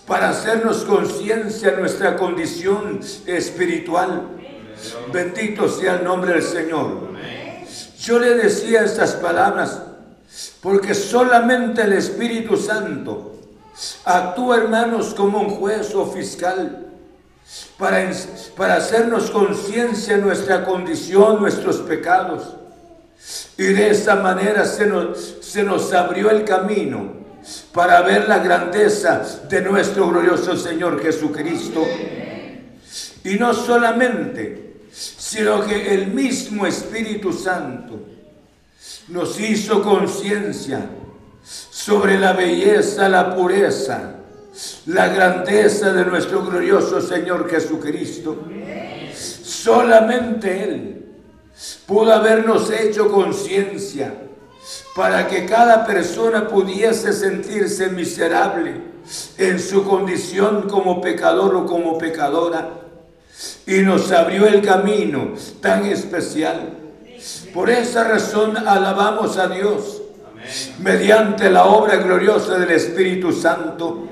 para 0.08 0.30
hacernos 0.30 0.78
conciencia 0.78 1.70
de 1.70 1.76
nuestra 1.76 2.16
condición 2.16 2.98
espiritual. 3.26 4.22
Bendito 5.12 5.68
sea 5.68 5.98
el 5.98 6.04
nombre 6.04 6.32
del 6.32 6.42
Señor. 6.42 7.12
Yo 8.00 8.18
le 8.18 8.34
decía 8.34 8.82
estas 8.82 9.12
palabras 9.12 9.82
porque 10.62 10.94
solamente 10.94 11.82
el 11.82 11.92
Espíritu 11.94 12.56
Santo 12.56 13.32
actúa, 14.04 14.58
hermanos, 14.58 15.12
como 15.12 15.40
un 15.40 15.50
juez 15.50 15.92
o 15.94 16.06
fiscal 16.06 16.86
para, 17.76 18.08
para 18.56 18.76
hacernos 18.76 19.30
conciencia 19.32 20.16
de 20.16 20.22
nuestra 20.22 20.64
condición, 20.64 21.40
nuestros 21.40 21.78
pecados. 21.78 22.54
Y 23.58 23.64
de 23.64 23.90
esta 23.90 24.14
manera 24.14 24.64
se 24.64 24.86
nos, 24.86 25.38
se 25.40 25.64
nos 25.64 25.92
abrió 25.92 26.30
el 26.30 26.44
camino 26.44 27.12
para 27.72 28.00
ver 28.02 28.28
la 28.28 28.38
grandeza 28.38 29.20
de 29.48 29.62
nuestro 29.62 30.08
glorioso 30.08 30.56
Señor 30.56 31.02
Jesucristo. 31.02 31.84
Y 33.24 33.34
no 33.34 33.52
solamente, 33.52 34.76
sino 34.92 35.66
que 35.66 35.92
el 35.92 36.08
mismo 36.08 36.66
Espíritu 36.66 37.32
Santo 37.32 38.11
nos 39.08 39.38
hizo 39.40 39.82
conciencia 39.82 40.88
sobre 41.42 42.18
la 42.18 42.32
belleza, 42.32 43.08
la 43.08 43.34
pureza, 43.34 44.16
la 44.86 45.08
grandeza 45.08 45.92
de 45.92 46.04
nuestro 46.04 46.44
glorioso 46.44 47.00
Señor 47.00 47.48
Jesucristo. 47.50 48.44
Solamente 49.14 50.64
Él 50.64 51.06
pudo 51.86 52.12
habernos 52.12 52.70
hecho 52.70 53.10
conciencia 53.10 54.14
para 54.94 55.26
que 55.26 55.46
cada 55.46 55.84
persona 55.86 56.48
pudiese 56.48 57.12
sentirse 57.12 57.88
miserable 57.88 58.92
en 59.38 59.58
su 59.58 59.84
condición 59.84 60.68
como 60.68 61.00
pecador 61.00 61.56
o 61.56 61.66
como 61.66 61.98
pecadora. 61.98 62.78
Y 63.66 63.78
nos 63.80 64.12
abrió 64.12 64.46
el 64.46 64.62
camino 64.62 65.32
tan 65.60 65.86
especial 65.86 66.81
por 67.52 67.70
esa 67.70 68.04
razón 68.04 68.56
alabamos 68.56 69.36
a 69.38 69.48
Dios. 69.48 69.98
mediante 70.80 71.48
la 71.50 71.66
obra 71.66 71.96
gloriosa 71.96 72.58
del 72.58 72.72
Espíritu 72.72 73.32
Santo. 73.32 74.08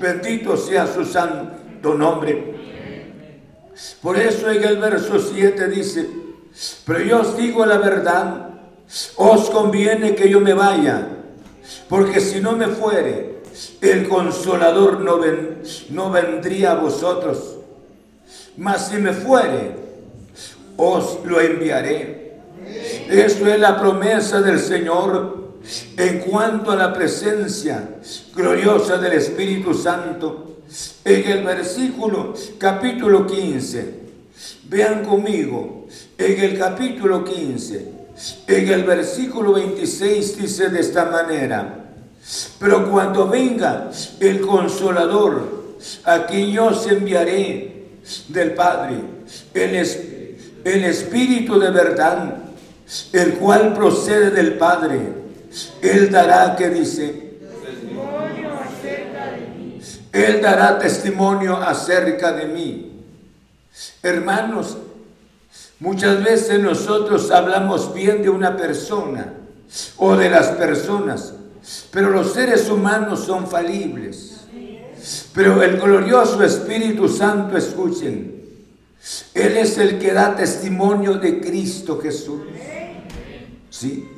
Bendito 0.00 0.56
sea 0.56 0.86
su 0.86 1.04
santo 1.04 1.94
nombre. 1.94 2.56
Por 4.02 4.18
eso 4.18 4.50
en 4.50 4.64
el 4.64 4.78
verso 4.78 5.18
7 5.20 5.68
dice, 5.68 6.08
pero 6.84 7.00
yo 7.00 7.20
os 7.20 7.36
digo 7.36 7.64
la 7.66 7.78
verdad, 7.78 8.48
os 9.16 9.50
conviene 9.50 10.14
que 10.14 10.28
yo 10.28 10.40
me 10.40 10.54
vaya, 10.54 11.08
porque 11.88 12.20
si 12.20 12.40
no 12.40 12.52
me 12.52 12.68
fuere, 12.68 13.42
el 13.80 14.08
consolador 14.08 15.00
no, 15.00 15.20
no 15.90 16.10
vendría 16.10 16.72
a 16.72 16.76
vosotros. 16.76 17.56
Mas 18.56 18.88
si 18.88 18.96
me 18.96 19.12
fuere, 19.12 19.76
os 20.76 21.18
lo 21.24 21.40
enviaré. 21.40 22.25
Esto 23.08 23.46
es 23.46 23.60
la 23.60 23.78
promesa 23.78 24.40
del 24.40 24.58
Señor 24.58 25.60
en 25.96 26.18
cuanto 26.20 26.72
a 26.72 26.76
la 26.76 26.92
presencia 26.92 27.98
gloriosa 28.34 28.98
del 28.98 29.12
Espíritu 29.12 29.74
Santo. 29.74 30.56
En 31.04 31.30
el 31.30 31.44
versículo 31.44 32.34
capítulo 32.58 33.24
15, 33.24 33.94
vean 34.64 35.04
conmigo, 35.04 35.86
en 36.18 36.40
el 36.40 36.58
capítulo 36.58 37.24
15, 37.24 37.92
en 38.48 38.68
el 38.68 38.82
versículo 38.82 39.52
26 39.52 40.38
dice 40.38 40.68
de 40.70 40.80
esta 40.80 41.04
manera, 41.04 41.84
pero 42.58 42.90
cuando 42.90 43.28
venga 43.28 43.88
el 44.18 44.40
consolador, 44.40 45.76
a 46.02 46.26
quien 46.26 46.50
yo 46.50 46.66
os 46.66 46.84
enviaré 46.88 47.84
del 48.26 48.54
Padre, 48.54 48.96
el, 49.54 49.76
el 50.64 50.84
Espíritu 50.84 51.60
de 51.60 51.70
verdad, 51.70 52.45
el 53.12 53.34
cual 53.34 53.74
procede 53.74 54.30
del 54.30 54.54
Padre, 54.58 55.00
Él 55.82 56.10
dará, 56.10 56.54
que 56.56 56.70
dice, 56.70 57.38
Él 60.12 60.40
dará 60.40 60.78
testimonio 60.78 61.56
acerca 61.56 62.32
de 62.32 62.46
mí. 62.46 63.02
Hermanos, 64.02 64.78
muchas 65.80 66.22
veces 66.22 66.60
nosotros 66.60 67.30
hablamos 67.30 67.92
bien 67.92 68.22
de 68.22 68.30
una 68.30 68.56
persona 68.56 69.34
o 69.96 70.16
de 70.16 70.30
las 70.30 70.48
personas, 70.48 71.34
pero 71.90 72.10
los 72.10 72.32
seres 72.32 72.70
humanos 72.70 73.24
son 73.24 73.46
falibles. 73.48 74.32
Pero 75.34 75.62
el 75.62 75.78
glorioso 75.78 76.42
Espíritu 76.42 77.08
Santo, 77.08 77.56
escuchen, 77.56 78.42
Él 79.34 79.56
es 79.56 79.76
el 79.78 79.98
que 79.98 80.12
da 80.12 80.34
testimonio 80.34 81.14
de 81.14 81.40
Cristo 81.40 82.00
Jesús. 82.00 82.40
Sí. 83.78 84.08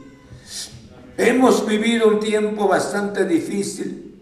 Hemos 1.17 1.67
vivido 1.67 2.07
un 2.07 2.21
tiempo 2.21 2.69
bastante 2.69 3.25
difícil 3.25 4.15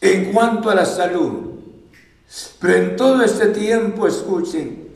en 0.00 0.32
cuanto 0.32 0.70
a 0.70 0.74
la 0.76 0.86
salud. 0.86 1.50
Pero 2.60 2.74
en 2.74 2.96
todo 2.96 3.24
este 3.24 3.46
tiempo, 3.46 4.06
escuchen, 4.06 4.88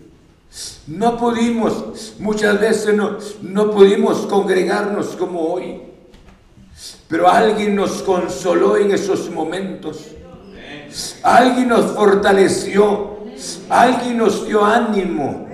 no 0.87 1.17
pudimos, 1.17 2.15
muchas 2.21 2.61
veces 2.61 2.95
no, 2.95 3.19
no 3.43 3.73
pudimos 3.73 4.19
congregarnos 4.27 5.09
como 5.17 5.53
hoy. 5.53 5.83
Pero 7.09 7.29
alguien 7.29 7.75
nos 7.75 8.03
consoló 8.03 8.77
en 8.77 8.93
esos 8.93 9.31
momentos. 9.31 10.13
Alguien 11.25 11.67
nos 11.69 11.87
fortaleció. 11.87 13.19
Alguien 13.69 14.19
nos 14.19 14.47
dio 14.47 14.65
ánimo. 14.65 15.49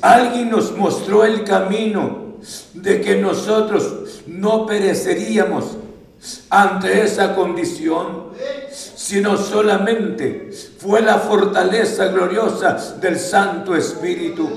Alguien 0.00 0.48
nos 0.48 0.74
mostró 0.74 1.22
el 1.24 1.44
camino 1.44 2.21
de 2.74 3.00
que 3.00 3.16
nosotros 3.16 4.22
no 4.26 4.66
pereceríamos 4.66 5.76
ante 6.50 7.02
esa 7.02 7.34
condición, 7.34 8.28
sino 8.70 9.36
solamente 9.36 10.50
fue 10.78 11.02
la 11.02 11.18
fortaleza 11.18 12.06
gloriosa 12.06 12.96
del 13.00 13.18
Santo 13.18 13.74
Espíritu. 13.74 14.48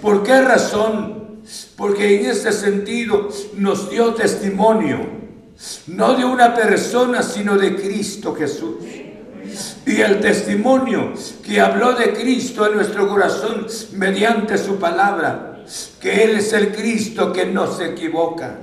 ¿Por 0.00 0.22
qué 0.22 0.40
razón? 0.40 1.22
porque 1.76 2.20
en 2.20 2.30
ese 2.30 2.52
sentido 2.52 3.28
nos 3.56 3.90
dio 3.90 4.14
testimonio, 4.14 5.00
no 5.88 6.14
de 6.14 6.24
una 6.24 6.54
persona, 6.54 7.22
sino 7.22 7.56
de 7.56 7.76
Cristo 7.76 8.34
Jesús. 8.34 8.76
Y 9.84 10.00
el 10.00 10.20
testimonio 10.20 11.12
que 11.44 11.60
habló 11.60 11.92
de 11.92 12.12
Cristo 12.12 12.66
en 12.66 12.76
nuestro 12.76 13.08
corazón 13.08 13.66
mediante 13.92 14.56
su 14.56 14.76
palabra, 14.76 15.51
que 16.00 16.24
Él 16.24 16.36
es 16.36 16.52
el 16.52 16.72
Cristo 16.72 17.32
que 17.32 17.46
no 17.46 17.66
se 17.66 17.90
equivoca, 17.90 18.56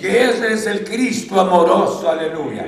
que 0.00 0.24
Él 0.24 0.44
es 0.44 0.66
el 0.66 0.84
Cristo 0.84 1.40
amoroso, 1.40 2.08
aleluya. 2.08 2.66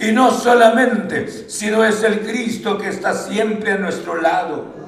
Y 0.00 0.12
no 0.12 0.30
solamente, 0.30 1.48
sino 1.48 1.84
es 1.84 2.02
el 2.02 2.20
Cristo 2.20 2.78
que 2.78 2.88
está 2.88 3.14
siempre 3.14 3.72
a 3.72 3.78
nuestro 3.78 4.20
lado 4.20 4.78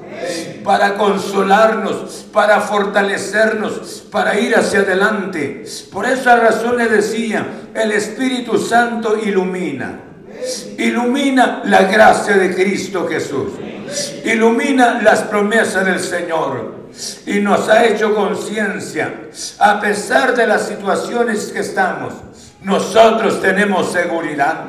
para 0.63 0.95
consolarnos, 0.95 2.27
para 2.31 2.61
fortalecernos, 2.61 4.03
para 4.11 4.39
ir 4.39 4.55
hacia 4.55 4.81
adelante. 4.81 5.63
Por 5.91 6.05
esa 6.05 6.35
razón 6.35 6.77
le 6.77 6.87
decía, 6.87 7.45
el 7.73 7.91
Espíritu 7.91 8.57
Santo 8.57 9.17
ilumina. 9.17 9.99
Ilumina 10.77 11.61
la 11.65 11.83
gracia 11.83 12.37
de 12.37 12.53
Cristo 12.53 13.07
Jesús. 13.07 13.53
Ilumina 14.23 15.01
las 15.01 15.21
promesas 15.23 15.85
del 15.85 15.99
Señor. 15.99 16.80
Y 17.25 17.39
nos 17.39 17.69
ha 17.69 17.85
hecho 17.85 18.13
conciencia, 18.13 19.29
a 19.59 19.79
pesar 19.79 20.35
de 20.35 20.47
las 20.47 20.67
situaciones 20.67 21.47
que 21.47 21.59
estamos, 21.59 22.13
nosotros 22.61 23.41
tenemos 23.41 23.91
seguridad. 23.91 24.65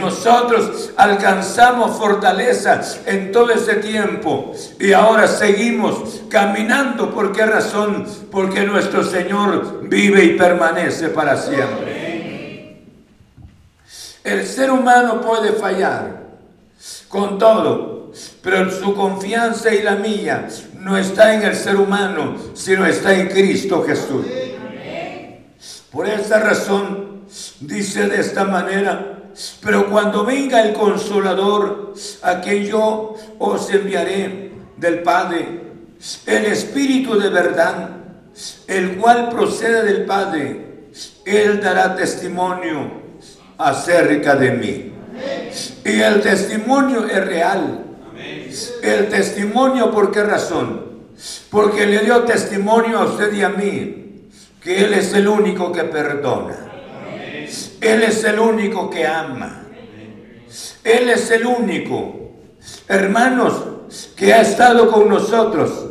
Nosotros 0.00 0.90
alcanzamos 0.96 1.98
fortaleza 1.98 2.80
en 3.04 3.32
todo 3.32 3.50
ese 3.50 3.74
tiempo 3.76 4.54
y 4.78 4.92
ahora 4.92 5.26
seguimos 5.26 6.22
caminando. 6.30 7.10
¿Por 7.10 7.32
qué 7.32 7.44
razón? 7.44 8.06
Porque 8.30 8.64
nuestro 8.64 9.04
Señor 9.04 9.88
vive 9.88 10.24
y 10.24 10.36
permanece 10.38 11.08
para 11.08 11.36
siempre. 11.36 12.80
El 14.24 14.46
ser 14.46 14.70
humano 14.70 15.20
puede 15.20 15.52
fallar 15.52 16.20
con 17.08 17.38
todo, 17.38 18.12
pero 18.42 18.70
su 18.70 18.94
confianza 18.94 19.74
y 19.74 19.82
la 19.82 19.96
mía 19.96 20.46
no 20.80 20.96
está 20.96 21.34
en 21.34 21.42
el 21.42 21.54
ser 21.54 21.76
humano, 21.76 22.36
sino 22.54 22.86
está 22.86 23.14
en 23.14 23.28
Cristo 23.28 23.84
Jesús. 23.86 24.26
Por 25.92 26.08
esa 26.08 26.40
razón 26.40 27.22
dice 27.60 28.08
de 28.08 28.20
esta 28.20 28.44
manera, 28.44 29.18
pero 29.62 29.90
cuando 29.90 30.24
venga 30.24 30.62
el 30.62 30.72
consolador, 30.72 31.94
a 32.22 32.40
quien 32.40 32.64
yo 32.64 33.14
os 33.38 33.70
enviaré 33.70 34.52
del 34.76 35.02
Padre, 35.02 35.60
el 36.26 36.46
Espíritu 36.46 37.18
de 37.18 37.28
verdad, 37.28 37.90
el 38.66 38.96
cual 38.96 39.28
procede 39.28 39.84
del 39.84 40.06
Padre, 40.06 40.88
Él 41.26 41.60
dará 41.60 41.94
testimonio 41.94 42.90
acerca 43.58 44.34
de 44.34 44.50
mí. 44.52 44.92
Y 45.84 46.00
el 46.00 46.20
testimonio 46.22 47.04
es 47.06 47.24
real. 47.26 47.89
El 48.82 49.08
testimonio, 49.08 49.90
¿por 49.90 50.10
qué 50.10 50.22
razón? 50.22 50.90
Porque 51.50 51.86
le 51.86 52.00
dio 52.00 52.22
testimonio 52.24 52.98
a 52.98 53.04
usted 53.04 53.32
y 53.32 53.42
a 53.42 53.48
mí, 53.50 54.28
que 54.62 54.84
Él 54.84 54.94
es 54.94 55.12
el 55.14 55.28
único 55.28 55.72
que 55.72 55.84
perdona. 55.84 56.70
Él 57.80 58.02
es 58.02 58.24
el 58.24 58.38
único 58.38 58.90
que 58.90 59.06
ama. 59.06 59.62
Él 60.84 61.08
es 61.10 61.30
el 61.30 61.46
único, 61.46 62.32
hermanos, 62.88 63.62
que 64.16 64.32
ha 64.32 64.40
estado 64.40 64.90
con 64.90 65.08
nosotros. 65.08 65.86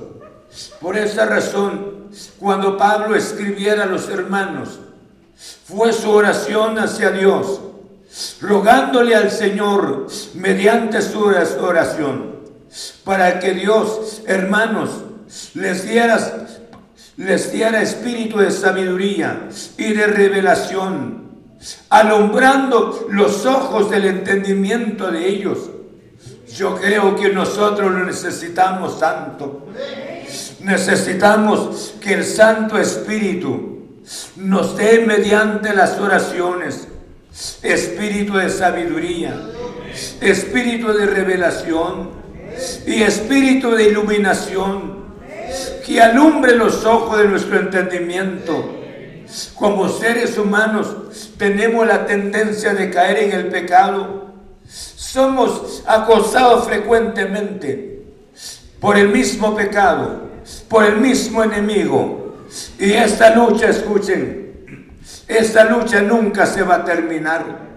Por 0.80 0.98
esa 0.98 1.26
razón, 1.26 2.10
cuando 2.40 2.78
Pablo 2.78 3.16
escribiera 3.16 3.84
a 3.84 3.88
los 3.88 4.10
hermanos, 4.10 4.80
fue 5.66 5.94
su 5.94 6.10
oración 6.10 6.78
hacia 6.80 7.12
Dios, 7.12 7.62
rogándole 8.42 9.16
al 9.16 9.32
Señor 9.32 10.08
mediante 10.36 11.02
su 11.02 11.24
oración, 11.24 12.29
para 13.04 13.40
que 13.40 13.54
Dios, 13.54 14.22
hermanos, 14.28 14.90
les 15.54 15.88
diera, 15.88 16.48
les 17.18 17.52
diera 17.52 17.82
espíritu 17.82 18.38
de 18.40 18.52
sabiduría 18.52 19.50
y 19.78 19.94
de 19.94 20.08
revelación 20.08 21.20
alumbrando 21.90 23.08
los 23.10 23.46
ojos 23.46 23.90
del 23.90 24.06
entendimiento 24.06 25.12
de 25.12 25.28
ellos. 25.28 25.58
Yo 26.56 26.76
creo 26.76 27.16
que 27.16 27.30
nosotros 27.30 27.92
lo 27.92 28.06
necesitamos 28.06 29.00
tanto. 29.00 29.68
Necesitamos 30.62 31.96
que 32.02 32.14
el 32.14 32.26
Santo 32.26 32.78
Espíritu 32.78 34.02
nos 34.38 34.76
dé 34.76 35.04
mediante 35.06 35.74
las 35.74 36.00
oraciones 36.00 36.88
espíritu 37.62 38.34
de 38.38 38.50
sabiduría, 38.50 39.34
espíritu 40.20 40.92
de 40.92 41.06
revelación 41.06 42.19
y 42.86 43.02
espíritu 43.04 43.72
de 43.72 43.90
iluminación 43.90 45.00
que 45.86 46.02
alumbre 46.02 46.56
los 46.56 46.86
ojos 46.86 47.18
de 47.18 47.28
nuestro 47.28 47.60
entendimiento 47.60 48.76
Como 49.56 49.90
seres 49.90 50.38
humanos 50.38 51.32
tenemos 51.38 51.86
la 51.86 52.06
tendencia 52.06 52.74
de 52.74 52.90
caer 52.90 53.18
en 53.18 53.32
el 53.32 53.48
pecado. 53.48 54.34
Somos 54.68 55.84
acosados 55.86 56.66
frecuentemente 56.66 58.04
por 58.80 58.98
el 58.98 59.10
mismo 59.10 59.56
pecado, 59.56 60.30
por 60.68 60.86
el 60.86 60.98
mismo 60.98 61.44
enemigo. 61.44 62.48
Y 62.80 62.92
esta 62.92 63.36
lucha, 63.36 63.70
escuchen, 63.70 64.96
esta 65.28 65.66
lucha 65.66 66.02
nunca 66.02 66.46
se 66.46 66.64
va 66.64 66.76
a 66.76 66.86
terminar. 66.86 67.69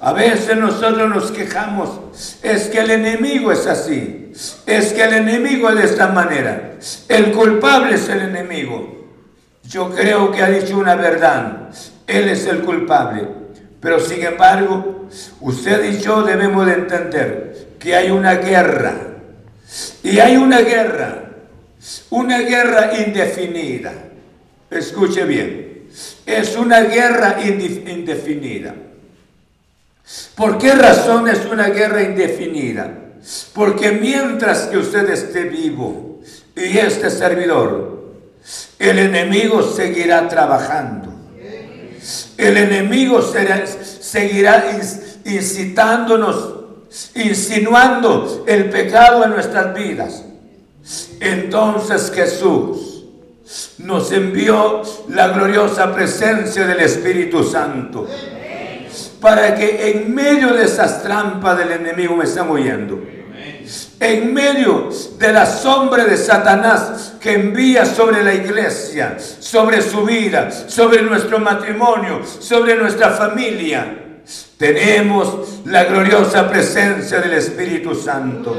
A 0.00 0.12
veces 0.12 0.56
nosotros 0.56 1.08
nos 1.08 1.30
quejamos, 1.30 2.38
es 2.42 2.64
que 2.64 2.80
el 2.80 2.90
enemigo 2.90 3.52
es 3.52 3.66
así, 3.66 4.32
es 4.66 4.92
que 4.92 5.02
el 5.04 5.14
enemigo 5.14 5.68
es 5.70 5.76
de 5.76 5.84
esta 5.84 6.08
manera, 6.08 6.72
el 7.08 7.32
culpable 7.32 7.94
es 7.94 8.08
el 8.08 8.20
enemigo. 8.22 9.08
Yo 9.62 9.90
creo 9.94 10.32
que 10.32 10.42
ha 10.42 10.48
dicho 10.48 10.76
una 10.76 10.96
verdad, 10.96 11.68
él 12.06 12.28
es 12.28 12.46
el 12.46 12.62
culpable, 12.62 13.28
pero 13.80 14.00
sin 14.00 14.24
embargo, 14.24 15.08
usted 15.40 15.84
y 15.84 16.00
yo 16.00 16.22
debemos 16.22 16.66
de 16.66 16.72
entender 16.72 17.68
que 17.78 17.94
hay 17.94 18.10
una 18.10 18.34
guerra, 18.34 18.94
y 20.02 20.18
hay 20.18 20.36
una 20.36 20.60
guerra, 20.60 21.30
una 22.10 22.38
guerra 22.40 22.90
indefinida. 22.98 23.92
Escuche 24.68 25.24
bien, 25.24 25.86
es 26.26 26.56
una 26.56 26.80
guerra 26.80 27.36
indefinida. 27.42 28.74
¿Por 30.34 30.58
qué 30.58 30.74
razón 30.74 31.28
es 31.28 31.46
una 31.50 31.68
guerra 31.68 32.02
indefinida? 32.02 32.92
Porque 33.54 33.92
mientras 33.92 34.62
que 34.62 34.78
usted 34.78 35.08
esté 35.10 35.44
vivo 35.44 36.20
y 36.56 36.78
este 36.78 37.10
servidor, 37.10 38.00
el 38.78 38.98
enemigo 38.98 39.62
seguirá 39.62 40.26
trabajando. 40.28 41.12
El 42.36 42.56
enemigo 42.56 43.20
seguirá 43.22 44.64
incitándonos, 45.24 46.54
insinuando 47.14 48.44
el 48.48 48.70
pecado 48.70 49.24
en 49.24 49.30
nuestras 49.30 49.74
vidas. 49.74 50.24
Entonces 51.20 52.10
Jesús 52.14 53.04
nos 53.78 54.10
envió 54.12 54.82
la 55.08 55.28
gloriosa 55.28 55.92
presencia 55.94 56.66
del 56.66 56.80
Espíritu 56.80 57.44
Santo 57.44 58.06
para 59.20 59.54
que 59.54 59.90
en 59.90 60.14
medio 60.14 60.54
de 60.54 60.64
esas 60.64 61.02
trampas 61.02 61.58
del 61.58 61.72
enemigo 61.72 62.16
me 62.16 62.24
están 62.24 62.48
oyendo. 62.48 63.00
En 64.00 64.32
medio 64.32 64.88
de 65.18 65.32
la 65.32 65.44
sombra 65.44 66.04
de 66.04 66.16
Satanás 66.16 67.14
que 67.20 67.34
envía 67.34 67.84
sobre 67.84 68.24
la 68.24 68.32
iglesia, 68.32 69.18
sobre 69.18 69.82
su 69.82 70.04
vida, 70.04 70.50
sobre 70.50 71.02
nuestro 71.02 71.38
matrimonio, 71.38 72.22
sobre 72.24 72.74
nuestra 72.76 73.10
familia, 73.10 73.98
tenemos 74.56 75.60
la 75.66 75.84
gloriosa 75.84 76.48
presencia 76.48 77.20
del 77.20 77.34
Espíritu 77.34 77.94
Santo. 77.94 78.56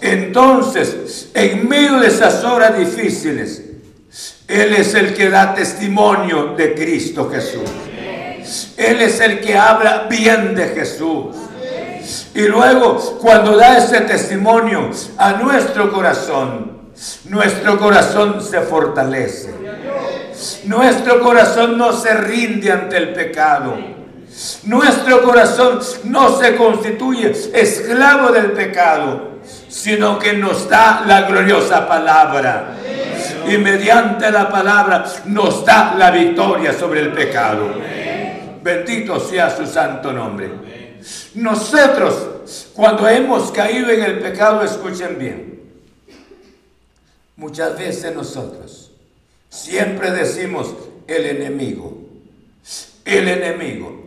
Entonces, 0.00 1.30
en 1.34 1.68
medio 1.68 2.00
de 2.00 2.08
esas 2.08 2.42
horas 2.44 2.78
difíciles, 2.78 3.62
Él 4.48 4.74
es 4.74 4.94
el 4.94 5.14
que 5.14 5.28
da 5.28 5.54
testimonio 5.54 6.54
de 6.56 6.74
Cristo 6.74 7.30
Jesús. 7.30 7.89
Él 8.76 9.00
es 9.00 9.20
el 9.20 9.40
que 9.40 9.56
habla 9.56 10.06
bien 10.08 10.54
de 10.54 10.68
Jesús. 10.68 11.36
Y 12.34 12.42
luego, 12.42 12.96
cuando 13.20 13.56
da 13.56 13.78
ese 13.78 14.00
testimonio 14.02 14.90
a 15.18 15.32
nuestro 15.32 15.92
corazón, 15.92 16.80
nuestro 17.24 17.78
corazón 17.78 18.42
se 18.42 18.60
fortalece. 18.60 19.54
Nuestro 20.64 21.20
corazón 21.20 21.76
no 21.76 21.92
se 21.92 22.14
rinde 22.14 22.72
ante 22.72 22.96
el 22.96 23.12
pecado. 23.12 23.76
Nuestro 24.64 25.22
corazón 25.22 25.80
no 26.04 26.38
se 26.38 26.56
constituye 26.56 27.32
esclavo 27.52 28.30
del 28.30 28.52
pecado, 28.52 29.40
sino 29.68 30.18
que 30.18 30.32
nos 30.34 30.68
da 30.68 31.02
la 31.06 31.22
gloriosa 31.22 31.86
palabra. 31.86 32.76
Y 33.48 33.58
mediante 33.58 34.30
la 34.30 34.48
palabra 34.48 35.04
nos 35.26 35.64
da 35.64 35.94
la 35.96 36.10
victoria 36.10 36.72
sobre 36.72 37.00
el 37.00 37.12
pecado. 37.12 37.70
Bendito 38.62 39.18
sea 39.20 39.54
su 39.54 39.66
santo 39.66 40.12
nombre. 40.12 40.50
Nosotros, 41.34 42.70
cuando 42.74 43.08
hemos 43.08 43.50
caído 43.50 43.90
en 43.90 44.02
el 44.02 44.18
pecado, 44.18 44.62
escuchen 44.62 45.18
bien. 45.18 45.60
Muchas 47.36 47.78
veces 47.78 48.14
nosotros 48.14 48.90
siempre 49.48 50.10
decimos 50.10 50.74
el 51.06 51.26
enemigo. 51.26 51.98
El 53.04 53.28
enemigo. 53.28 54.04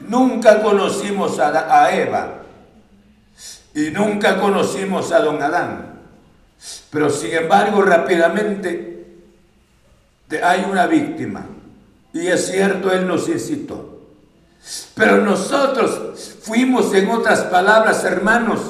Nunca 0.00 0.62
conocimos 0.62 1.38
a, 1.38 1.94
Eva 1.94 2.42
y 3.74 3.90
nunca 3.90 4.40
conocimos 4.40 5.12
a 5.12 5.20
don 5.20 5.42
Adán. 5.42 6.00
Pero 6.90 7.10
sin 7.10 7.34
embargo, 7.34 7.82
rápidamente 7.82 9.06
hay 10.42 10.66
una 10.70 10.86
víctima. 10.86 11.46
Y 12.14 12.28
es 12.28 12.46
cierto, 12.46 12.92
Él 12.92 13.08
nos 13.08 13.28
incitó. 13.28 13.98
Pero 14.94 15.18
nosotros 15.18 16.36
fuimos, 16.42 16.94
en 16.94 17.10
otras 17.10 17.40
palabras, 17.42 18.04
hermanos, 18.04 18.60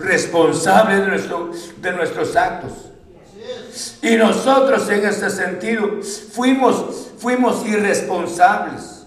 responsables 0.00 1.00
de, 1.00 1.06
nuestro, 1.06 1.50
de 1.80 1.92
nuestros 1.92 2.34
actos. 2.34 2.72
Y 4.02 4.16
nosotros 4.16 4.88
en 4.90 5.06
este 5.06 5.30
sentido 5.30 6.00
fuimos, 6.32 7.10
fuimos 7.18 7.64
irresponsables. 7.64 9.06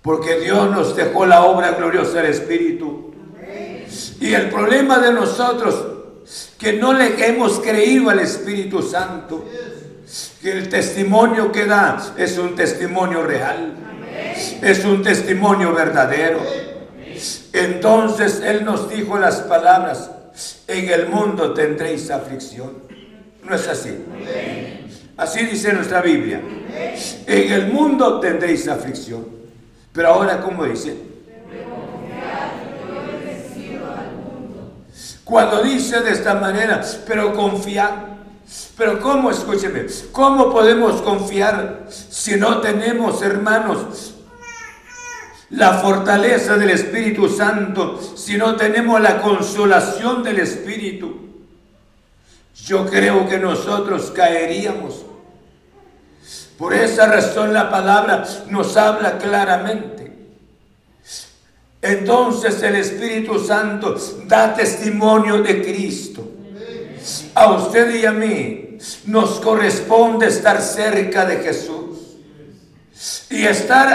Porque 0.00 0.40
Dios 0.40 0.70
nos 0.70 0.96
dejó 0.96 1.26
la 1.26 1.44
obra 1.44 1.72
gloriosa 1.72 2.22
del 2.22 2.32
Espíritu. 2.32 3.12
Y 4.20 4.32
el 4.32 4.48
problema 4.48 4.98
de 5.00 5.12
nosotros, 5.12 5.84
que 6.58 6.72
no 6.72 6.94
le 6.94 7.26
hemos 7.26 7.60
creído 7.60 8.08
al 8.08 8.20
Espíritu 8.20 8.80
Santo 8.82 9.44
que 10.40 10.52
el 10.52 10.68
testimonio 10.68 11.50
que 11.50 11.66
da 11.66 12.14
es 12.16 12.38
un 12.38 12.54
testimonio 12.54 13.22
real, 13.22 13.74
es 14.62 14.84
un 14.84 15.02
testimonio 15.02 15.74
verdadero. 15.74 16.40
Entonces 17.52 18.40
Él 18.44 18.64
nos 18.64 18.88
dijo 18.88 19.18
las 19.18 19.36
palabras, 19.42 20.10
en 20.68 20.88
el 20.88 21.08
mundo 21.08 21.54
tendréis 21.54 22.10
aflicción. 22.10 22.84
¿No 23.42 23.54
es 23.54 23.66
así? 23.68 24.04
Así 25.16 25.46
dice 25.46 25.72
nuestra 25.72 26.02
Biblia. 26.02 26.40
En 27.26 27.52
el 27.52 27.72
mundo 27.72 28.20
tendréis 28.20 28.68
aflicción. 28.68 29.26
Pero 29.92 30.08
ahora, 30.08 30.40
¿cómo 30.40 30.64
dice? 30.64 30.94
Cuando 35.24 35.62
dice 35.62 36.00
de 36.00 36.12
esta 36.12 36.34
manera, 36.34 36.82
pero 37.06 37.34
confiad 37.34 38.15
pero 38.76 39.00
¿cómo, 39.00 39.30
escúcheme, 39.30 39.86
cómo 40.12 40.52
podemos 40.52 41.02
confiar 41.02 41.86
si 41.88 42.36
no 42.36 42.60
tenemos, 42.60 43.22
hermanos, 43.22 44.14
la 45.50 45.74
fortaleza 45.74 46.56
del 46.56 46.70
Espíritu 46.70 47.28
Santo, 47.28 48.00
si 48.16 48.36
no 48.36 48.56
tenemos 48.56 49.00
la 49.00 49.20
consolación 49.20 50.22
del 50.22 50.40
Espíritu? 50.40 51.26
Yo 52.64 52.86
creo 52.86 53.28
que 53.28 53.38
nosotros 53.38 54.12
caeríamos. 54.14 55.04
Por 56.58 56.72
esa 56.74 57.06
razón 57.06 57.52
la 57.52 57.70
palabra 57.70 58.24
nos 58.48 58.76
habla 58.76 59.18
claramente. 59.18 60.12
Entonces 61.82 62.62
el 62.62 62.76
Espíritu 62.76 63.38
Santo 63.38 63.96
da 64.26 64.54
testimonio 64.54 65.42
de 65.42 65.62
Cristo. 65.62 66.35
A 67.36 67.52
usted 67.52 67.94
y 67.96 68.06
a 68.06 68.12
mí 68.12 68.78
nos 69.04 69.40
corresponde 69.40 70.26
estar 70.26 70.62
cerca 70.62 71.26
de 71.26 71.36
Jesús 71.36 72.16
y 73.28 73.44
estar 73.44 73.92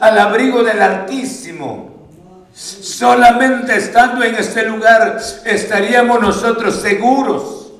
al, 0.00 0.18
abrigo 0.18 0.62
del 0.62 0.82
Altísimo. 0.82 2.10
Solamente 2.52 3.74
estando 3.74 4.22
en 4.22 4.34
este 4.34 4.64
lugar 4.68 5.18
estaríamos 5.46 6.20
nosotros 6.20 6.74
seguros 6.74 7.72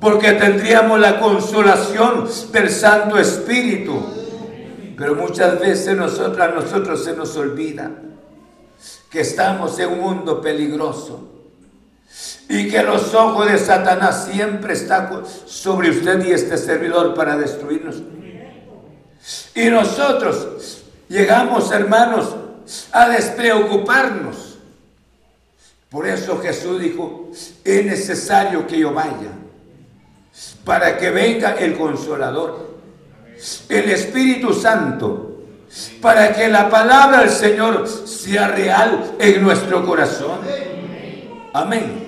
porque 0.00 0.32
tendríamos 0.32 0.98
la 0.98 1.20
consolación 1.20 2.26
del 2.50 2.70
Santo 2.70 3.18
Espíritu. 3.18 4.02
Pero 4.96 5.16
muchas 5.16 5.60
veces 5.60 5.94
nosotros, 5.94 6.40
a 6.40 6.48
nosotros 6.48 7.04
se 7.04 7.14
nos 7.14 7.36
olvida 7.36 7.90
que 9.10 9.20
estamos 9.20 9.78
en 9.78 9.90
un 9.90 10.00
mundo 10.00 10.40
peligroso 10.40 11.31
y 12.48 12.68
que 12.68 12.82
los 12.82 13.14
ojos 13.14 13.50
de 13.50 13.58
Satanás 13.58 14.28
siempre 14.30 14.74
están 14.74 15.22
sobre 15.46 15.90
usted 15.90 16.24
y 16.24 16.32
este 16.32 16.58
servidor 16.58 17.14
para 17.14 17.36
destruirnos. 17.36 18.02
Y 19.54 19.70
nosotros 19.70 20.82
llegamos, 21.08 21.70
hermanos, 21.72 22.34
a 22.92 23.08
despreocuparnos. 23.08 24.58
Por 25.90 26.08
eso 26.08 26.40
Jesús 26.40 26.80
dijo, 26.80 27.30
es 27.64 27.84
necesario 27.84 28.66
que 28.66 28.78
yo 28.78 28.92
vaya. 28.92 29.38
para 30.64 30.96
que 30.96 31.10
venga 31.10 31.52
el 31.52 31.76
consolador, 31.76 32.78
el 33.68 33.90
Espíritu 33.90 34.54
Santo, 34.54 35.42
para 36.00 36.32
que 36.32 36.48
la 36.48 36.70
palabra 36.70 37.20
del 37.20 37.30
Señor 37.30 37.86
sea 37.88 38.48
real 38.48 39.16
en 39.18 39.42
nuestro 39.42 39.84
corazón. 39.84 40.40
Amén. 41.52 42.01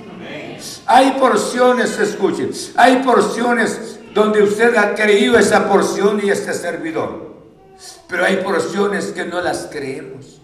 Hay 0.87 1.12
porciones, 1.12 1.99
escuchen, 1.99 2.51
hay 2.76 2.97
porciones 2.97 3.99
donde 4.14 4.43
usted 4.43 4.76
ha 4.76 4.95
creído 4.95 5.39
esa 5.39 5.68
porción 5.68 6.20
y 6.22 6.30
este 6.30 6.53
servidor. 6.53 7.35
Pero 8.09 8.24
hay 8.24 8.37
porciones 8.37 9.07
que 9.07 9.24
no 9.24 9.41
las 9.41 9.68
creemos. 9.70 10.41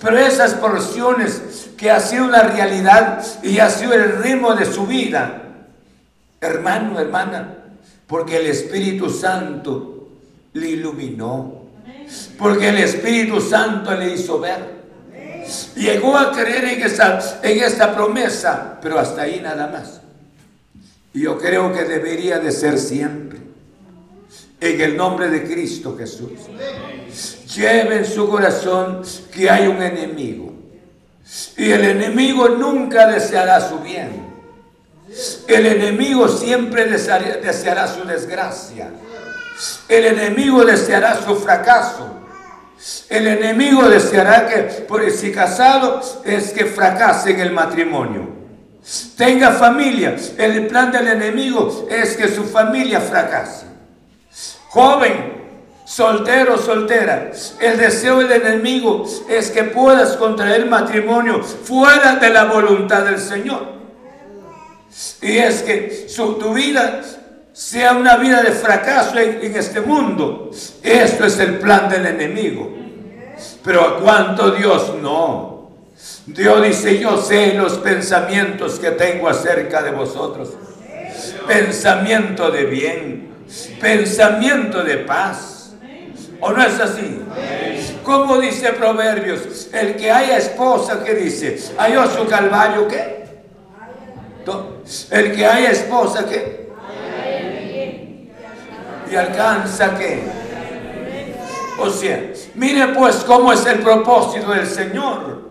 Pero 0.00 0.18
esas 0.18 0.54
porciones 0.54 1.70
que 1.76 1.90
ha 1.90 2.00
sido 2.00 2.28
la 2.28 2.42
realidad 2.42 3.24
y 3.42 3.58
ha 3.58 3.70
sido 3.70 3.94
el 3.94 4.22
ritmo 4.22 4.54
de 4.54 4.64
su 4.64 4.86
vida, 4.86 5.42
hermano, 6.40 6.98
hermana, 6.98 7.54
porque 8.06 8.38
el 8.38 8.46
Espíritu 8.46 9.10
Santo 9.10 10.08
le 10.54 10.70
iluminó, 10.70 11.62
porque 12.38 12.70
el 12.70 12.78
Espíritu 12.78 13.40
Santo 13.40 13.94
le 13.94 14.14
hizo 14.14 14.40
ver. 14.40 14.77
Llegó 15.76 16.16
a 16.16 16.32
creer 16.32 16.64
en 16.64 16.82
esta, 16.82 17.40
en 17.42 17.62
esta 17.62 17.94
promesa, 17.94 18.78
pero 18.82 18.98
hasta 18.98 19.22
ahí 19.22 19.40
nada 19.40 19.66
más. 19.68 20.00
Y 21.14 21.22
yo 21.22 21.38
creo 21.38 21.72
que 21.72 21.84
debería 21.84 22.38
de 22.38 22.52
ser 22.52 22.78
siempre. 22.78 23.38
En 24.60 24.80
el 24.80 24.96
nombre 24.96 25.30
de 25.30 25.44
Cristo 25.44 25.96
Jesús. 25.96 26.32
Lleve 27.54 27.98
en 27.98 28.04
su 28.04 28.28
corazón 28.28 29.02
que 29.32 29.48
hay 29.48 29.68
un 29.68 29.80
enemigo. 29.80 30.52
Y 31.56 31.70
el 31.70 31.84
enemigo 31.84 32.48
nunca 32.48 33.06
deseará 33.06 33.60
su 33.60 33.78
bien. 33.80 34.28
El 35.46 35.66
enemigo 35.66 36.28
siempre 36.28 36.84
deseará, 36.86 37.88
su 37.88 38.04
desgracia. 38.04 38.90
El 39.88 40.04
enemigo 40.04 40.64
deseará 40.64 41.20
su 41.22 41.36
fracaso. 41.36 42.08
El 43.08 43.26
enemigo 43.26 43.88
deseará 43.88 44.46
que, 44.46 44.58
por 44.82 45.08
si 45.10 45.32
casado, 45.32 46.00
es 46.24 46.52
que 46.52 46.64
fracase 46.64 47.30
en 47.30 47.40
el 47.40 47.52
matrimonio. 47.52 48.28
Tenga 49.16 49.52
familia. 49.52 50.16
El 50.36 50.66
plan 50.68 50.92
del 50.92 51.08
enemigo 51.08 51.88
es 51.90 52.16
que 52.16 52.28
su 52.28 52.44
familia 52.44 53.00
fracase. 53.00 53.66
Joven, 54.68 55.38
soltero, 55.84 56.58
soltera, 56.58 57.32
el 57.60 57.78
deseo 57.78 58.18
del 58.18 58.42
enemigo 58.42 59.06
es 59.28 59.50
que 59.50 59.64
puedas 59.64 60.16
contraer 60.16 60.66
matrimonio 60.66 61.42
fuera 61.42 62.16
de 62.16 62.30
la 62.30 62.44
voluntad 62.44 63.04
del 63.04 63.18
Señor. 63.18 63.78
Y 65.20 65.38
es 65.38 65.62
que 65.62 66.06
su, 66.08 66.34
tu 66.34 66.54
vida 66.54 67.00
sea 67.58 67.92
una 67.92 68.16
vida 68.18 68.40
de 68.40 68.52
fracaso 68.52 69.18
en, 69.18 69.56
este 69.56 69.80
mundo. 69.80 70.48
Esto 70.80 71.24
es 71.24 71.40
el 71.40 71.58
plan 71.58 71.88
del 71.88 72.06
enemigo. 72.06 72.72
Pero 73.64 73.82
a 73.82 73.98
cuánto 73.98 74.52
Dios 74.52 74.94
no. 75.02 75.72
Dios 76.26 76.62
dice, 76.62 77.00
yo 77.00 77.20
sé 77.20 77.54
los 77.54 77.78
pensamientos 77.78 78.78
que 78.78 78.92
tengo 78.92 79.28
acerca 79.28 79.82
de 79.82 79.90
vosotros. 79.90 80.50
Pensamiento 81.48 82.48
de 82.52 82.64
bien, 82.64 83.30
pensamiento 83.80 84.84
de 84.84 84.98
paz. 84.98 85.72
¿O 86.40 86.52
no 86.52 86.62
es 86.62 86.78
así? 86.78 87.22
Como 88.04 88.38
dice 88.38 88.72
Proverbios, 88.74 89.68
el 89.72 89.96
que 89.96 90.12
haya 90.12 90.38
esposa, 90.38 91.02
¿qué 91.02 91.12
dice? 91.12 91.58
¿Halló 91.76 92.08
su 92.08 92.24
calvario 92.28 92.86
qué? 92.86 93.18
El 95.10 95.32
que 95.34 95.44
haya 95.44 95.72
esposa, 95.72 96.24
¿qué? 96.24 96.67
Y 99.10 99.16
alcanza, 99.16 99.96
¿qué? 99.96 100.22
O 101.78 101.90
sea, 101.90 102.32
mire 102.54 102.88
pues 102.88 103.16
cómo 103.16 103.52
es 103.52 103.64
el 103.66 103.78
propósito 103.78 104.50
del 104.50 104.66
Señor. 104.66 105.48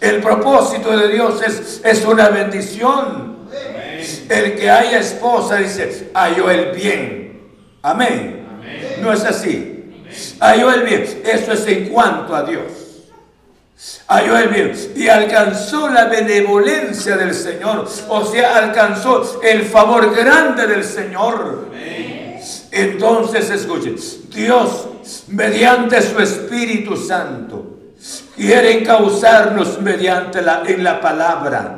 El 0.00 0.20
propósito 0.20 0.96
de 0.96 1.08
Dios 1.08 1.42
es, 1.42 1.80
es 1.84 2.04
una 2.04 2.28
bendición. 2.28 3.38
El 4.28 4.56
que 4.56 4.70
haya 4.70 4.98
esposa 5.00 5.56
dice, 5.56 6.10
halló 6.14 6.50
el 6.50 6.72
bien. 6.72 7.50
Amén. 7.82 8.46
No 9.00 9.12
es 9.12 9.24
así. 9.24 10.04
Halló 10.40 10.72
el 10.72 10.82
bien. 10.82 11.22
Eso 11.24 11.52
es 11.52 11.66
en 11.66 11.88
cuanto 11.88 12.34
a 12.34 12.42
Dios 12.42 12.90
halló 14.08 14.36
el 14.36 14.48
bien 14.48 14.92
y 14.94 15.08
alcanzó 15.08 15.88
la 15.88 16.04
benevolencia 16.04 17.16
del 17.16 17.34
Señor, 17.34 17.88
o 18.08 18.24
sea, 18.24 18.56
alcanzó 18.56 19.40
el 19.42 19.62
favor 19.62 20.14
grande 20.14 20.66
del 20.66 20.84
Señor. 20.84 21.70
Entonces, 22.70 23.50
escuchen, 23.50 23.96
Dios, 24.28 24.88
mediante 25.28 26.00
su 26.02 26.18
Espíritu 26.20 26.96
Santo, 26.96 27.78
quiere 28.36 28.82
causarnos 28.82 29.80
mediante 29.80 30.40
la, 30.40 30.62
en 30.66 30.84
la 30.84 31.00
palabra, 31.00 31.76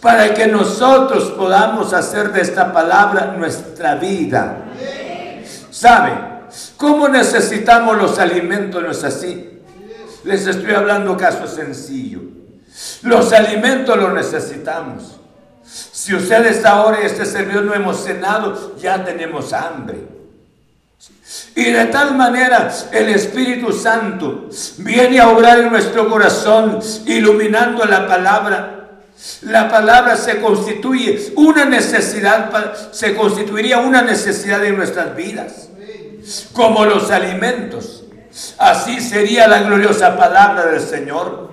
para 0.00 0.32
que 0.32 0.46
nosotros 0.46 1.32
podamos 1.32 1.92
hacer 1.92 2.32
de 2.32 2.42
esta 2.42 2.72
palabra 2.72 3.34
nuestra 3.36 3.96
vida. 3.96 4.66
¿Saben? 5.70 6.34
¿Cómo 6.76 7.08
necesitamos 7.08 7.96
los 7.96 8.18
alimentos? 8.18 8.82
¿No 8.82 8.90
es 8.90 9.02
así? 9.02 9.60
Les 10.22 10.46
estoy 10.46 10.72
hablando 10.72 11.16
caso 11.16 11.46
sencillo. 11.46 12.20
Los 13.02 13.32
alimentos 13.32 13.96
los 13.96 14.12
necesitamos. 14.12 15.20
Si 15.64 16.14
ustedes 16.14 16.64
ahora 16.64 16.98
y 17.02 17.06
este 17.06 17.24
servidor 17.24 17.64
no 17.64 17.74
hemos 17.74 18.04
cenado, 18.04 18.76
ya 18.76 19.04
tenemos 19.04 19.52
hambre. 19.52 20.14
Y 21.56 21.64
de 21.64 21.86
tal 21.86 22.16
manera 22.16 22.72
el 22.92 23.08
Espíritu 23.08 23.72
Santo 23.72 24.48
viene 24.78 25.20
a 25.20 25.30
obrar 25.30 25.60
en 25.60 25.70
nuestro 25.70 26.08
corazón, 26.08 26.80
iluminando 27.06 27.84
la 27.84 28.06
palabra. 28.06 28.70
La 29.42 29.70
palabra 29.70 30.16
se 30.16 30.40
constituye 30.40 31.32
una 31.36 31.64
necesidad, 31.64 32.92
se 32.92 33.14
constituiría 33.14 33.78
una 33.78 34.02
necesidad 34.02 34.64
en 34.64 34.76
nuestras 34.76 35.16
vidas, 35.16 35.68
como 36.52 36.84
los 36.84 37.10
alimentos. 37.10 38.04
Así 38.58 39.00
sería 39.00 39.46
la 39.46 39.62
gloriosa 39.62 40.16
palabra 40.16 40.66
del 40.66 40.80
Señor. 40.80 41.52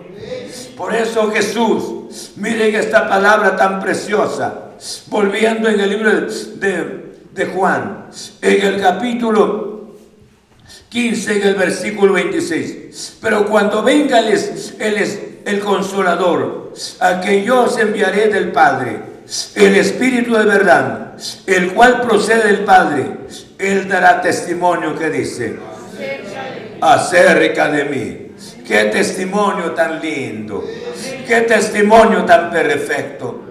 Por 0.76 0.96
eso 0.96 1.32
Jesús, 1.32 2.01
miren 2.36 2.76
esta 2.76 3.08
palabra 3.08 3.56
tan 3.56 3.80
preciosa, 3.80 4.72
volviendo 5.08 5.70
en 5.70 5.80
el 5.80 5.90
libro 5.90 6.12
de, 6.12 7.46
Juan, 7.54 8.08
en 8.42 8.66
el 8.66 8.82
capítulo 8.82 9.96
15, 10.90 11.38
en 11.38 11.48
el 11.48 11.56
versículo 11.56 12.14
26. 12.14 13.18
Pero 13.22 13.46
cuando 13.46 13.84
venga 13.84 14.20
el, 14.20 14.28
el, 14.80 15.42
el 15.46 15.60
consolador, 15.60 16.74
a 17.00 17.22
que 17.22 17.44
yo 17.44 17.64
os 17.64 17.78
enviaré 17.78 18.28
del 18.28 18.52
Padre, 18.52 19.12
el 19.56 19.76
Espíritu 19.76 20.36
de 20.36 20.46
verdad, 20.46 21.14
el 21.46 21.74
cual 21.74 22.02
procede 22.02 22.48
del 22.48 22.66
Padre, 22.66 23.06
Él 23.58 23.88
dará 23.88 24.22
testimonio 24.22 24.98
que 24.98 25.10
dice, 25.10 25.58
acerca 26.82 27.70
de 27.70 27.84
mí. 27.86 28.21
Qué 28.72 28.86
testimonio 28.86 29.72
tan 29.72 30.00
lindo, 30.00 30.64
qué 31.28 31.42
testimonio 31.42 32.24
tan 32.24 32.50
perfecto. 32.50 33.42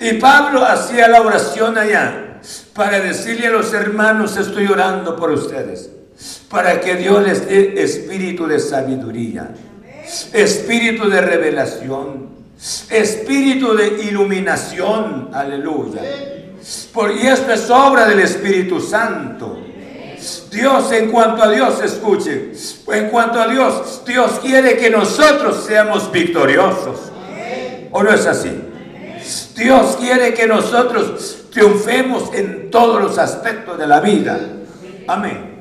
Y 0.00 0.14
Pablo 0.14 0.64
hacía 0.64 1.06
la 1.06 1.20
oración 1.20 1.78
allá 1.78 2.40
para 2.74 2.98
decirle 2.98 3.46
a 3.46 3.50
los 3.50 3.72
hermanos, 3.72 4.36
estoy 4.36 4.66
orando 4.66 5.14
por 5.14 5.30
ustedes, 5.30 5.88
para 6.50 6.80
que 6.80 6.96
Dios 6.96 7.24
les 7.24 7.46
dé 7.46 7.80
espíritu 7.80 8.48
de 8.48 8.58
sabiduría, 8.58 9.50
espíritu 10.32 11.08
de 11.08 11.20
revelación, 11.20 12.30
espíritu 12.90 13.72
de 13.76 14.02
iluminación, 14.02 15.30
aleluya. 15.32 16.02
Porque 16.92 17.30
esto 17.30 17.52
es 17.52 17.70
obra 17.70 18.08
del 18.08 18.18
Espíritu 18.18 18.80
Santo. 18.80 19.65
Dios, 20.50 20.92
en 20.92 21.10
cuanto 21.10 21.42
a 21.42 21.50
Dios, 21.50 21.82
escuche, 21.82 22.52
en 22.88 23.08
cuanto 23.10 23.40
a 23.40 23.46
Dios, 23.48 24.02
Dios 24.06 24.32
quiere 24.42 24.76
que 24.76 24.90
nosotros 24.90 25.64
seamos 25.66 26.10
victoriosos. 26.10 27.12
¿O 27.92 28.02
no 28.02 28.10
es 28.10 28.26
así? 28.26 28.50
Dios 29.56 29.96
quiere 29.96 30.34
que 30.34 30.46
nosotros 30.46 31.46
triunfemos 31.50 32.34
en 32.34 32.70
todos 32.70 33.00
los 33.02 33.18
aspectos 33.18 33.78
de 33.78 33.86
la 33.86 34.00
vida. 34.00 34.38
Amén. 35.06 35.56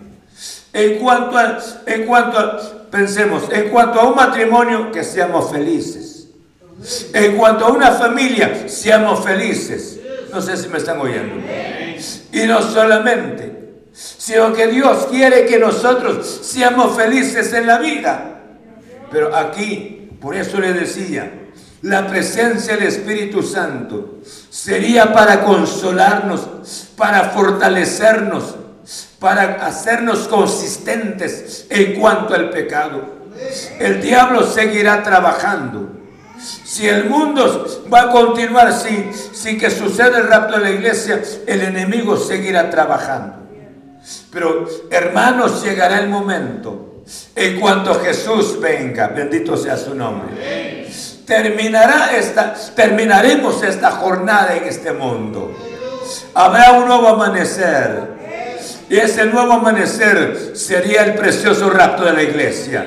En 0.73 0.99
cuanto 0.99 1.37
a, 1.37 1.57
en 1.85 2.05
cuanto 2.05 2.37
a, 2.37 2.89
pensemos, 2.91 3.43
en 3.51 3.69
cuanto 3.69 3.99
a 3.99 4.09
un 4.09 4.15
matrimonio, 4.15 4.91
que 4.91 5.03
seamos 5.03 5.51
felices. 5.51 6.27
En 7.13 7.37
cuanto 7.37 7.65
a 7.65 7.69
una 7.69 7.91
familia, 7.91 8.67
seamos 8.67 9.23
felices. 9.23 9.99
No 10.33 10.41
sé 10.41 10.57
si 10.57 10.67
me 10.67 10.77
están 10.77 10.99
oyendo. 10.99 11.35
Y 12.33 12.45
no 12.45 12.61
solamente, 12.61 13.64
sino 13.95 14.51
que 14.53 14.67
Dios 14.67 15.07
quiere 15.09 15.45
que 15.45 15.57
nosotros 15.57 16.41
seamos 16.43 16.97
felices 16.97 17.53
en 17.53 17.65
la 17.65 17.77
vida. 17.77 18.41
Pero 19.09 19.33
aquí, 19.33 20.09
por 20.19 20.35
eso 20.35 20.59
le 20.59 20.73
decía, 20.73 21.31
la 21.81 22.07
presencia 22.07 22.75
del 22.75 22.87
Espíritu 22.87 23.41
Santo 23.41 24.19
sería 24.49 25.13
para 25.13 25.43
consolarnos, 25.43 26.89
para 26.97 27.29
fortalecernos, 27.29 28.55
para 29.19 29.65
hacernos 29.65 30.27
consistentes 30.27 31.65
en 31.69 31.97
cuanto 31.99 32.33
al 32.33 32.49
pecado. 32.49 33.15
El 33.79 34.01
diablo 34.01 34.43
seguirá 34.45 35.03
trabajando. 35.03 35.91
Si 36.37 36.85
el 36.85 37.05
mundo 37.05 37.65
va 37.93 38.01
a 38.01 38.11
continuar 38.11 38.73
sin, 38.73 39.13
sin 39.13 39.57
que 39.57 39.69
suceda 39.69 40.17
el 40.17 40.27
rapto 40.27 40.57
de 40.57 40.63
la 40.63 40.71
iglesia, 40.71 41.21
el 41.47 41.61
enemigo 41.61 42.17
seguirá 42.17 42.69
trabajando. 42.69 43.44
Pero 44.35 44.67
hermanos, 44.89 45.63
llegará 45.63 45.97
el 45.99 46.09
momento 46.09 47.03
en 47.33 47.57
cuanto 47.57 47.97
Jesús 48.01 48.59
venga, 48.59 49.07
bendito 49.07 49.55
sea 49.55 49.77
su 49.77 49.95
nombre. 49.95 50.89
Terminará 51.25 52.13
esta, 52.17 52.53
terminaremos 52.75 53.63
esta 53.63 53.91
jornada 53.91 54.57
en 54.57 54.65
este 54.65 54.91
mundo. 54.91 55.57
Habrá 56.33 56.73
un 56.73 56.85
nuevo 56.85 57.07
amanecer. 57.07 58.15
Y 58.89 58.97
ese 58.97 59.25
nuevo 59.25 59.53
amanecer 59.53 60.51
sería 60.53 61.05
el 61.05 61.13
precioso 61.13 61.69
rapto 61.69 62.03
de 62.03 62.11
la 62.11 62.23
iglesia. 62.23 62.85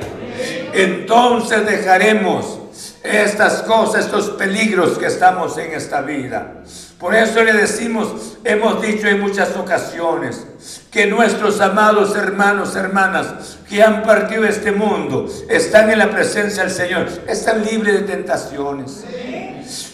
Entonces 0.75 1.65
dejaremos 1.65 2.59
estas 3.03 3.63
cosas, 3.63 4.05
estos 4.05 4.29
peligros 4.33 4.99
que 4.99 5.07
estamos 5.07 5.57
en 5.57 5.73
esta 5.73 6.03
vida. 6.03 6.63
Por 6.99 7.15
eso 7.15 7.45
le 7.45 7.53
decimos, 7.53 8.39
hemos 8.43 8.83
dicho 8.83 9.07
en 9.07 9.21
muchas 9.21 9.57
ocasiones, 9.57 10.45
que 10.91 11.07
nuestros 11.07 11.61
amados 11.61 12.17
hermanos, 12.17 12.75
hermanas, 12.75 13.59
que 13.69 13.81
han 13.85 14.03
partido 14.03 14.43
de 14.43 14.49
este 14.49 14.73
mundo, 14.73 15.27
están 15.49 15.91
en 15.91 16.01
la 16.01 16.11
presencia 16.11 16.65
del 16.65 16.73
Señor, 16.73 17.07
están 17.29 17.65
libres 17.65 18.01
de 18.01 18.07
tentaciones, 18.15 19.05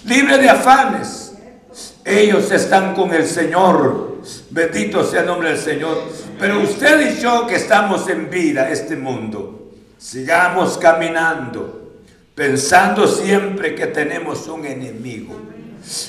libres 0.06 0.40
de 0.40 0.48
afanes. 0.48 1.32
Ellos 2.06 2.50
están 2.50 2.94
con 2.94 3.12
el 3.12 3.26
Señor. 3.26 4.20
Bendito 4.50 5.04
sea 5.04 5.20
el 5.20 5.26
nombre 5.26 5.50
del 5.50 5.58
Señor. 5.58 5.98
Pero 6.38 6.60
usted 6.60 7.12
y 7.12 7.20
yo 7.20 7.46
que 7.46 7.56
estamos 7.56 8.08
en 8.08 8.30
vida, 8.30 8.70
este 8.70 8.96
mundo, 8.96 9.72
sigamos 9.98 10.78
caminando, 10.78 11.92
pensando 12.34 13.06
siempre 13.06 13.74
que 13.74 13.88
tenemos 13.88 14.46
un 14.48 14.64
enemigo. 14.64 15.53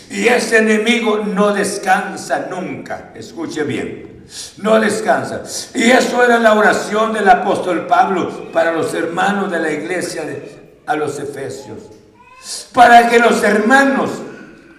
Y 0.09 0.27
ese 0.27 0.59
enemigo 0.59 1.17
no 1.17 1.53
descansa 1.53 2.47
nunca. 2.49 3.11
Escuche 3.15 3.63
bien. 3.63 4.23
No 4.57 4.79
descansa. 4.79 5.43
Y 5.73 5.83
eso 5.91 6.23
era 6.23 6.39
la 6.39 6.53
oración 6.53 7.13
del 7.13 7.29
apóstol 7.29 7.85
Pablo 7.87 8.51
para 8.51 8.71
los 8.71 8.93
hermanos 8.93 9.51
de 9.51 9.59
la 9.59 9.71
iglesia 9.71 10.23
a 10.85 10.95
los 10.95 11.19
Efesios. 11.19 11.79
Para 12.73 13.09
que 13.09 13.19
los 13.19 13.43
hermanos 13.43 14.11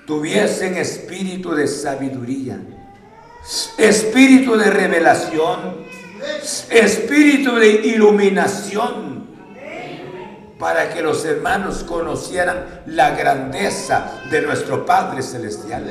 tuviesen 0.06 0.76
espíritu 0.76 1.54
de 1.54 1.66
sabiduría, 1.66 2.60
espíritu 3.76 4.56
de 4.56 4.70
revelación, 4.70 5.84
espíritu 6.70 7.56
de 7.56 7.68
iluminación 7.68 9.15
para 10.58 10.88
que 10.88 11.02
los 11.02 11.24
hermanos 11.24 11.84
conocieran 11.84 12.82
la 12.86 13.10
grandeza 13.10 14.20
de 14.30 14.40
nuestro 14.40 14.86
Padre 14.86 15.22
Celestial. 15.22 15.84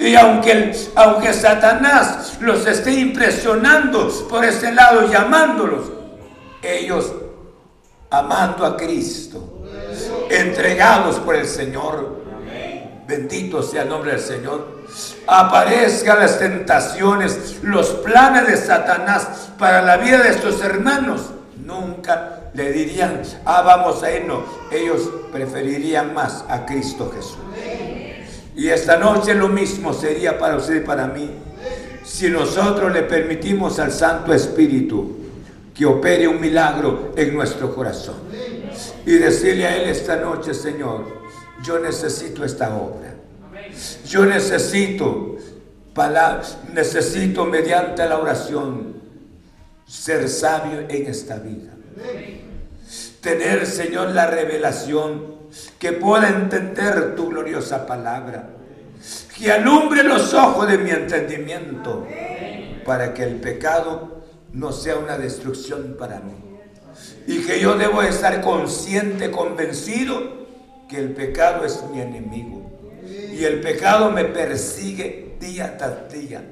Y 0.00 0.16
aunque, 0.16 0.74
aunque 0.96 1.32
Satanás 1.32 2.38
los 2.40 2.66
esté 2.66 2.92
impresionando 2.92 4.08
por 4.28 4.44
ese 4.44 4.72
lado, 4.72 5.08
llamándolos, 5.08 5.92
ellos 6.60 7.12
amando 8.10 8.66
a 8.66 8.76
Cristo, 8.76 9.62
entregados 10.28 11.16
por 11.16 11.36
el 11.36 11.46
Señor, 11.46 12.18
bendito 13.06 13.62
sea 13.62 13.82
el 13.82 13.88
nombre 13.90 14.12
del 14.12 14.20
Señor, 14.20 14.78
aparezcan 15.26 16.18
las 16.18 16.38
tentaciones, 16.38 17.58
los 17.62 17.90
planes 17.90 18.48
de 18.48 18.56
Satanás 18.56 19.50
para 19.56 19.82
la 19.82 19.98
vida 19.98 20.18
de 20.18 20.30
estos 20.30 20.62
hermanos, 20.62 21.30
nunca 21.68 22.50
le 22.54 22.72
dirían, 22.72 23.22
ah, 23.44 23.62
vamos 23.62 24.02
a 24.02 24.10
irnos. 24.10 24.42
Ellos 24.72 25.10
preferirían 25.30 26.14
más 26.14 26.44
a 26.48 26.64
Cristo 26.64 27.12
Jesús. 27.14 27.36
Y 28.56 28.68
esta 28.68 28.96
noche 28.96 29.34
lo 29.34 29.48
mismo 29.48 29.92
sería 29.92 30.38
para 30.38 30.56
usted 30.56 30.82
y 30.82 30.86
para 30.86 31.06
mí. 31.06 31.30
Si 32.02 32.30
nosotros 32.30 32.92
le 32.92 33.02
permitimos 33.02 33.78
al 33.78 33.92
Santo 33.92 34.32
Espíritu 34.32 35.16
que 35.74 35.84
opere 35.84 36.26
un 36.26 36.40
milagro 36.40 37.12
en 37.14 37.34
nuestro 37.34 37.72
corazón. 37.74 38.16
Y 39.06 39.12
decirle 39.12 39.66
a 39.66 39.76
Él 39.76 39.88
esta 39.90 40.16
noche, 40.16 40.54
Señor, 40.54 41.04
yo 41.62 41.78
necesito 41.78 42.44
esta 42.44 42.74
obra. 42.74 43.14
Yo 44.06 44.24
necesito, 44.24 45.36
necesito 46.72 47.44
mediante 47.44 48.08
la 48.08 48.18
oración 48.18 48.97
ser 49.88 50.28
sabio 50.28 50.80
en 50.88 51.06
esta 51.06 51.38
vida 51.38 51.72
tener, 53.20 53.66
Señor, 53.66 54.10
la 54.10 54.26
revelación, 54.26 55.36
que 55.78 55.92
pueda 55.92 56.28
entender 56.28 57.14
tu 57.16 57.28
gloriosa 57.28 57.86
palabra, 57.86 58.50
que 59.36 59.50
alumbre 59.50 60.02
los 60.02 60.34
ojos 60.34 60.68
de 60.68 60.78
mi 60.78 60.90
entendimiento, 60.90 62.06
para 62.84 63.14
que 63.14 63.24
el 63.24 63.36
pecado 63.36 64.22
no 64.52 64.72
sea 64.72 64.96
una 64.96 65.18
destrucción 65.18 65.96
para 65.98 66.20
mí. 66.20 66.34
Y 67.26 67.44
que 67.44 67.60
yo 67.60 67.76
debo 67.76 68.02
estar 68.02 68.40
consciente, 68.40 69.30
convencido, 69.30 70.46
que 70.88 70.98
el 70.98 71.10
pecado 71.10 71.64
es 71.64 71.82
mi 71.92 72.00
enemigo. 72.00 72.70
Y 73.32 73.44
el 73.44 73.60
pecado 73.60 74.10
me 74.10 74.24
persigue 74.24 75.36
día 75.38 75.76
tras 75.76 76.10
día 76.10 76.42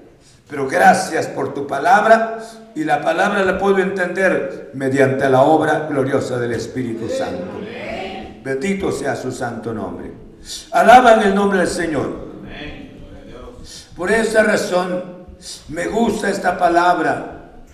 pero 0.49 0.69
gracias 0.69 1.27
por 1.27 1.55
tu 1.55 1.67
palabra 1.67 2.39
y 2.77 2.85
la 2.85 3.01
palabra 3.01 3.43
la 3.43 3.59
puedo 3.59 3.79
entender 3.79 4.71
mediante 4.75 5.31
la 5.31 5.41
obra 5.41 5.87
gloriosa 5.89 6.39
del 6.39 6.53
Espíritu 6.53 7.09
Santo. 7.09 7.63
Bendito 8.45 8.93
sea 8.93 9.17
su 9.17 9.33
santo 9.33 9.73
nombre. 9.73 10.13
Alaban 10.73 11.23
el 11.23 11.35
nombre 11.35 11.61
del 11.61 11.69
Señor. 11.69 12.27
Por 13.97 14.13
esa 14.13 14.43
razón 14.43 15.03
me 15.69 15.87
gusta 15.87 16.29
esta 16.29 16.59
palabra, 16.59 17.65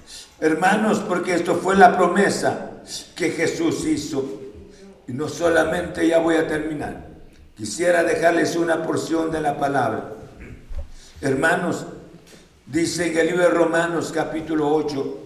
hermanos, 0.40 1.00
porque 1.00 1.34
esto 1.34 1.56
fue 1.56 1.74
la 1.74 1.96
promesa 1.96 2.70
que 3.16 3.30
Jesús 3.30 3.84
hizo. 3.84 4.40
Y 5.08 5.12
no 5.14 5.28
solamente 5.28 6.06
ya 6.06 6.20
voy 6.20 6.36
a 6.36 6.46
terminar. 6.46 7.08
Quisiera 7.56 8.04
dejarles 8.04 8.54
una 8.54 8.84
porción 8.84 9.32
de 9.32 9.40
la 9.40 9.58
palabra. 9.58 10.12
Hermanos, 11.20 11.86
Dice 12.66 13.10
en 13.10 13.18
el 13.18 13.26
libro 13.26 13.42
de 13.42 13.50
Romanos 13.50 14.12
capítulo 14.14 14.72
8, 14.72 15.18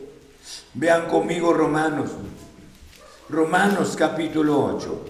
vean 0.74 1.06
conmigo 1.06 1.52
Romanos, 1.52 2.10
Romanos 3.28 3.94
capítulo 3.96 4.64
8. 4.76 5.04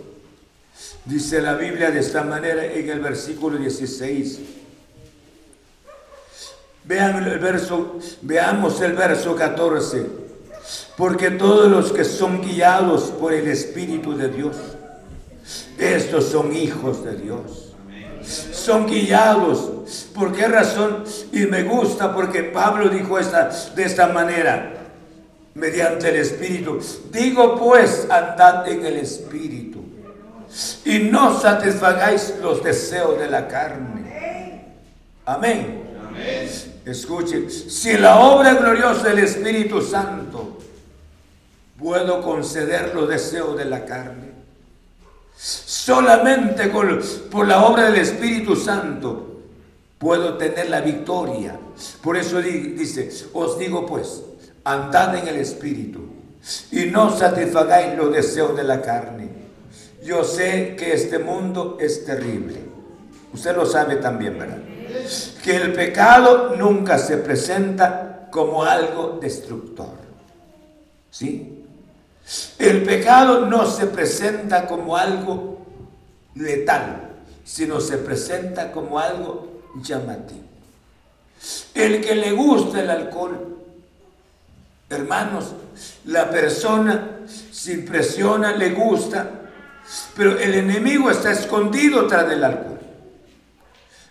Dice 1.05 1.41
la 1.41 1.55
Biblia 1.55 1.91
de 1.91 2.01
esta 2.01 2.25
manera 2.25 2.65
en 2.65 2.91
el 2.91 3.01
versículo 3.01 3.57
16. 3.57 4.41
Vean 6.85 7.25
el 7.25 7.39
verso, 7.39 7.99
veamos 8.23 8.81
el 8.81 8.95
verso 8.95 9.37
14. 9.37 10.07
Porque 10.97 11.31
todos 11.31 11.71
los 11.71 11.93
que 11.93 12.05
son 12.05 12.43
guiados 12.43 13.05
por 13.05 13.33
el 13.33 13.47
Espíritu 13.47 14.17
de 14.17 14.29
Dios, 14.29 14.57
estos 15.79 16.25
son 16.25 16.55
hijos 16.55 17.05
de 17.05 17.17
Dios 17.17 17.66
son 18.27 18.87
guiados. 18.87 20.09
¿Por 20.15 20.33
qué 20.33 20.49
razón? 20.49 21.05
Y 21.33 21.47
me 21.47 21.63
gusta 21.63 22.15
porque 22.15 22.43
Pablo 22.45 22.89
dijo 22.89 23.19
esta, 23.19 23.51
de 23.75 23.85
esta 23.85 24.09
manera, 24.09 24.73
mediante 25.55 26.09
el 26.09 26.17
Espíritu. 26.17 26.79
Digo 27.11 27.59
pues, 27.59 28.07
andad 28.11 28.69
en 28.69 28.85
el 28.85 28.97
Espíritu 28.97 29.85
y 30.85 30.99
no 31.01 31.39
satisfagáis 31.39 32.35
los 32.43 32.63
deseos 32.63 33.19
de 33.19 33.29
la 33.29 33.49
carne. 33.49 34.65
Amén. 35.25 35.83
Amén. 36.09 36.49
Escuchen, 36.85 37.51
si 37.51 37.97
la 37.97 38.21
obra 38.21 38.55
gloriosa 38.55 39.09
del 39.09 39.19
Espíritu 39.21 39.83
Santo 39.83 40.59
puedo 41.79 42.23
conceder 42.23 42.95
los 42.95 43.09
deseos 43.09 43.57
de 43.57 43.65
la 43.65 43.85
carne, 43.85 44.26
Solamente 45.37 46.69
por 46.69 47.47
la 47.47 47.65
obra 47.65 47.91
del 47.91 48.01
Espíritu 48.01 48.57
Santo 48.57 49.43
puedo 49.99 50.37
tener 50.37 50.71
la 50.71 50.81
victoria. 50.81 51.59
Por 52.03 52.17
eso 52.17 52.41
dice, 52.41 53.11
os 53.33 53.59
digo 53.59 53.85
pues, 53.87 54.23
andad 54.65 55.17
en 55.17 55.29
el 55.29 55.37
Espíritu 55.37 56.01
y 56.71 56.87
no 56.87 57.17
satisfagáis 57.17 57.97
los 57.97 58.13
deseos 58.13 58.57
de 58.57 58.65
la 58.65 58.81
carne. 58.81 59.29
Yo 60.03 60.25
sé 60.25 60.77
que 60.77 60.95
este 60.95 61.19
mundo 61.19 61.77
es 61.81 62.05
terrible. 62.05 62.61
Usted 63.33 63.55
lo 63.57 63.67
sabe 63.67 63.97
también, 63.97 64.39
¿verdad? 64.39 64.59
Que 65.43 65.57
el 65.57 65.73
pecado 65.73 66.55
nunca 66.57 66.97
se 66.99 67.19
presenta 67.19 68.29
como 68.31 68.63
algo 68.63 69.19
destructor. 69.21 70.07
¿Sí? 71.11 71.56
El 72.59 72.83
pecado 72.83 73.47
no 73.47 73.67
se 73.67 73.87
presenta 73.87 74.67
como 74.67 74.97
algo 74.97 75.65
letal, 76.35 77.11
sino 77.45 77.81
se 77.81 77.99
presenta 77.99 78.73
como 78.73 78.99
algo 78.99 79.63
llamativo. 79.77 80.45
El 81.75 82.01
que 82.01 82.15
le 82.15 82.33
gusta 82.33 82.81
el 82.81 82.91
alcohol, 82.91 83.59
hermanos, 84.89 85.53
la 86.07 86.31
persona 86.31 87.21
se 87.53 87.75
impresiona, 87.75 88.53
le 88.53 88.71
gusta, 88.71 89.31
pero 90.17 90.39
el 90.39 90.55
enemigo 90.55 91.11
está 91.11 91.31
escondido 91.31 92.07
tras 92.07 92.29
del 92.29 92.43
alcohol. 92.43 92.81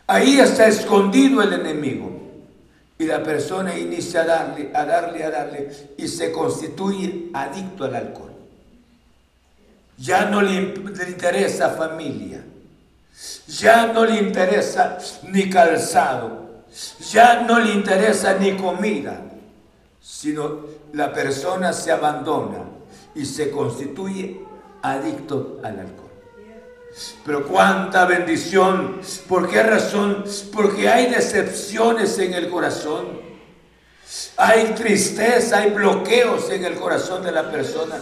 Ahí 0.08 0.40
está 0.40 0.68
escondido 0.68 1.42
el 1.42 1.54
enemigo. 1.54 2.25
Y 2.98 3.06
la 3.06 3.22
persona 3.22 3.78
inicia 3.78 4.22
a 4.22 4.26
darle, 4.26 4.72
a 4.74 4.86
darle, 4.86 5.24
a 5.24 5.30
darle, 5.30 5.70
y 5.98 6.08
se 6.08 6.32
constituye 6.32 7.30
adicto 7.34 7.84
al 7.84 7.96
alcohol. 7.96 8.32
Ya 9.98 10.26
no 10.26 10.42
le, 10.42 10.74
interesa 11.08 11.70
familia, 11.70 12.44
ya 13.48 13.88
no 13.88 14.06
le 14.06 14.18
interesa 14.18 14.98
ni 15.24 15.50
calzado, 15.50 16.64
ya 17.12 17.42
no 17.42 17.60
le 17.60 17.74
interesa 17.74 18.38
ni 18.38 18.58
comida, 18.58 19.22
sino 20.02 20.66
la 20.94 21.14
persona 21.14 21.72
se 21.72 21.92
abandona 21.92 22.66
y 23.14 23.26
se 23.26 23.50
constituye 23.52 24.42
adicto 24.82 25.60
al 25.64 25.80
alcohol. 25.80 26.05
Pero 27.26 27.48
cuánta 27.48 28.06
bendición. 28.06 29.02
¿Por 29.28 29.50
qué 29.50 29.64
razón? 29.64 30.24
Porque 30.54 30.88
hay 30.90 31.08
decepciones 31.08 32.18
en 32.20 32.34
el 32.34 32.50
corazón. 32.50 33.26
Hay 34.38 34.74
tristeza, 34.76 35.60
hay 35.60 35.72
bloqueos 35.72 36.50
en 36.52 36.64
el 36.64 36.76
corazón 36.76 37.24
de 37.24 37.32
la 37.32 37.52
persona. 37.52 37.96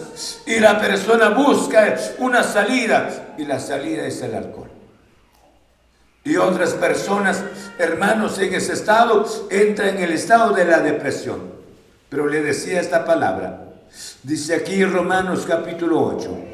Y 0.46 0.60
la 0.60 0.80
persona 0.80 1.30
busca 1.30 1.96
una 2.18 2.42
salida. 2.42 3.34
Y 3.36 3.46
la 3.46 3.58
salida 3.58 4.06
es 4.06 4.22
el 4.22 4.34
alcohol. 4.34 4.70
Y 6.22 6.36
otras 6.36 6.70
personas, 6.74 7.42
hermanos, 7.78 8.38
en 8.38 8.54
ese 8.54 8.74
estado, 8.74 9.26
entran 9.50 9.96
en 9.96 10.04
el 10.04 10.12
estado 10.12 10.54
de 10.54 10.64
la 10.64 10.78
depresión. 10.78 11.52
Pero 12.08 12.28
le 12.28 12.42
decía 12.42 12.80
esta 12.80 13.04
palabra. 13.04 13.60
Dice 14.22 14.54
aquí 14.54 14.84
Romanos 14.84 15.44
capítulo 15.46 16.02
8. 16.02 16.53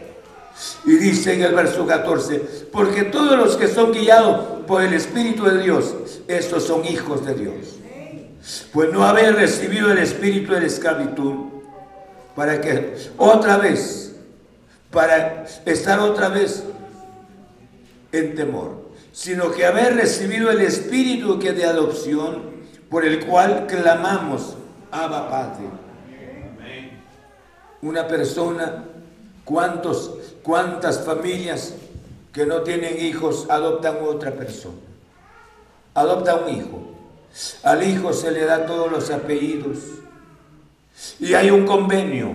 Y 0.85 0.93
dice 0.97 1.35
en 1.35 1.43
el 1.43 1.55
verso 1.55 1.87
14, 1.87 2.67
porque 2.73 3.05
todos 3.05 3.39
los 3.39 3.57
que 3.57 3.69
son 3.69 3.93
guiados 3.93 4.63
por 4.67 4.83
el 4.83 4.93
Espíritu 4.93 5.45
de 5.45 5.63
Dios, 5.63 5.95
estos 6.29 6.65
son 6.65 6.85
hijos 6.85 7.25
de 7.25 7.35
Dios. 7.35 7.77
Pues 8.73 8.93
no 8.93 9.05
haber 9.05 9.35
recibido 9.35 9.91
el 9.93 9.99
espíritu 9.99 10.53
de 10.53 10.61
la 10.61 10.67
esclavitud 10.67 11.35
para 12.35 12.61
que 12.61 12.97
otra 13.19 13.59
vez, 13.59 14.17
para 14.91 15.45
estar 15.67 16.01
otra 16.01 16.29
vez 16.29 16.63
en 18.13 18.35
temor, 18.35 18.91
sino 19.13 19.53
que 19.53 19.67
haber 19.67 19.95
recibido 19.95 20.51
el 20.51 20.61
espíritu 20.61 21.39
que 21.39 21.53
de 21.53 21.65
adopción, 21.67 22.51
por 22.89 23.05
el 23.05 23.25
cual 23.27 23.67
clamamos, 23.67 24.57
Abba 24.91 25.29
Padre. 25.29 25.67
Una 27.83 28.07
persona, 28.09 28.85
¿cuántos 29.51 30.13
¿Cuántas 30.43 31.05
familias 31.05 31.75
que 32.33 32.47
no 32.47 32.63
tienen 32.63 33.05
hijos 33.05 33.47
adoptan 33.51 33.99
otra 34.03 34.33
persona? 34.33 34.79
Adopta 35.95 36.37
un 36.37 36.55
hijo. 36.55 36.81
Al 37.63 37.89
hijo 37.89 38.13
se 38.13 38.31
le 38.31 38.45
da 38.45 38.67
todos 38.67 38.91
los 38.91 39.11
apellidos. 39.11 39.79
Y 41.19 41.35
hay 41.35 41.51
un 41.51 41.67
convenio. 41.67 42.35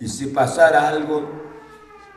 Y 0.00 0.08
si 0.08 0.26
pasara 0.26 0.88
algo 0.88 1.28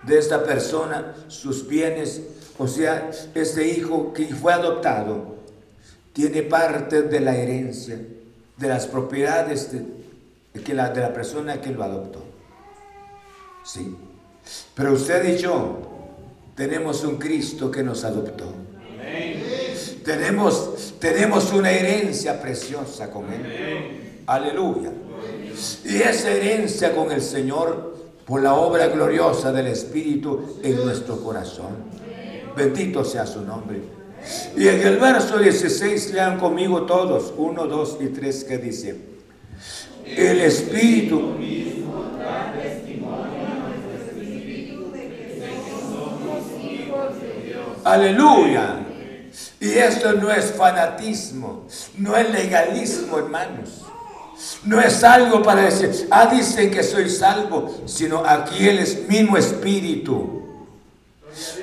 de 0.03 0.17
esta 0.17 0.43
persona, 0.43 1.13
sus 1.27 1.67
bienes, 1.67 2.21
o 2.57 2.67
sea, 2.67 3.11
este 3.35 3.67
hijo 3.67 4.13
que 4.13 4.33
fue 4.33 4.53
adoptado, 4.53 5.35
tiene 6.13 6.43
parte 6.43 7.03
de 7.03 7.19
la 7.19 7.35
herencia, 7.35 7.99
de 8.57 8.67
las 8.67 8.87
propiedades 8.87 9.71
de, 9.71 9.85
de 10.53 10.73
la 10.73 11.13
persona 11.13 11.59
que 11.59 11.71
lo 11.71 11.83
adoptó. 11.83 12.23
Sí. 13.63 13.95
Pero 14.75 14.93
usted 14.93 15.35
y 15.35 15.37
yo 15.37 15.79
tenemos 16.55 17.03
un 17.03 17.17
Cristo 17.17 17.69
que 17.69 17.83
nos 17.83 18.03
adoptó. 18.03 18.53
Tenemos, 20.03 20.95
tenemos 20.99 21.53
una 21.53 21.71
herencia 21.71 22.41
preciosa 22.41 23.11
con 23.11 23.31
Él. 23.31 24.23
Aleluya. 24.25 24.91
Y 25.85 25.95
esa 25.97 26.31
herencia 26.31 26.95
con 26.95 27.11
el 27.11 27.21
Señor 27.21 27.91
por 28.25 28.41
la 28.41 28.55
obra 28.55 28.87
gloriosa 28.87 29.51
del 29.51 29.67
Espíritu 29.67 30.59
en 30.63 30.77
nuestro 30.77 31.21
corazón. 31.21 31.91
Bendito 32.55 33.03
sea 33.03 33.25
su 33.25 33.41
nombre. 33.41 33.79
Y 34.55 34.67
en 34.67 34.81
el 34.81 34.97
verso 34.97 35.37
16 35.37 36.13
lean 36.13 36.39
conmigo 36.39 36.83
todos, 36.83 37.33
1, 37.35 37.67
2 37.67 37.97
y 38.01 38.07
3 38.07 38.43
que 38.43 38.57
dice, 38.57 38.95
el 40.05 40.41
Espíritu 40.41 41.35
Aleluya. 47.83 48.79
Y 49.59 49.69
esto 49.69 50.13
no 50.13 50.31
es 50.31 50.53
fanatismo, 50.53 51.67
no 51.97 52.15
es 52.17 52.29
legalismo, 52.29 53.17
hermanos. 53.17 53.81
No 54.65 54.81
es 54.81 55.03
algo 55.03 55.43
para 55.43 55.63
decir, 55.63 56.07
ah, 56.09 56.25
dicen 56.25 56.71
que 56.71 56.83
soy 56.83 57.09
salvo, 57.09 57.83
sino 57.85 58.25
aquí 58.25 58.67
el 58.67 59.05
mismo 59.07 59.37
espíritu 59.37 60.41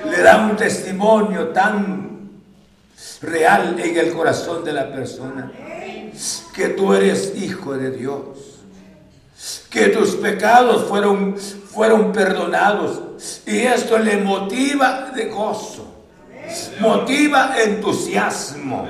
le 0.05 0.23
da 0.23 0.47
un 0.49 0.57
testimonio 0.57 1.49
tan 1.49 2.31
real 3.21 3.79
en 3.81 3.97
el 3.97 4.12
corazón 4.12 4.64
de 4.64 4.73
la 4.73 4.93
persona 4.93 5.51
que 6.55 6.69
tú 6.69 6.95
eres 6.95 7.33
hijo 7.37 7.75
de 7.75 7.91
Dios, 7.91 8.23
que 9.69 9.89
tus 9.89 10.14
pecados 10.16 10.89
fueron, 10.89 11.37
fueron 11.37 12.12
perdonados 12.12 13.41
y 13.45 13.59
esto 13.59 13.99
le 13.99 14.19
motiva 14.19 15.11
de 15.14 15.27
gozo 15.27 15.97
motiva 16.80 17.55
entusiasmo, 17.62 18.86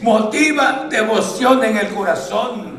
motiva 0.00 0.86
devoción 0.90 1.64
en 1.64 1.76
el 1.76 1.88
corazón, 1.88 2.78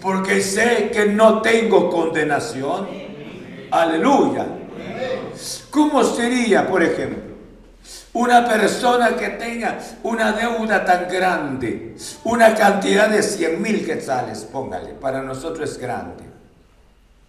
porque 0.00 0.40
sé 0.40 0.90
que 0.92 1.06
no 1.06 1.42
tengo 1.42 1.90
condenación. 1.90 2.88
Aleluya. 3.70 4.46
¿Cómo 5.70 6.02
sería, 6.02 6.66
por 6.66 6.82
ejemplo, 6.82 7.30
una 8.12 8.46
persona 8.46 9.16
que 9.16 9.28
tenga 9.30 9.78
una 10.02 10.32
deuda 10.32 10.84
tan 10.84 11.08
grande, 11.08 11.94
una 12.24 12.54
cantidad 12.54 13.08
de 13.08 13.22
100 13.22 13.62
mil 13.62 13.86
quetzales, 13.86 14.40
póngale, 14.40 14.94
para 14.94 15.22
nosotros 15.22 15.70
es 15.70 15.78
grande, 15.78 16.24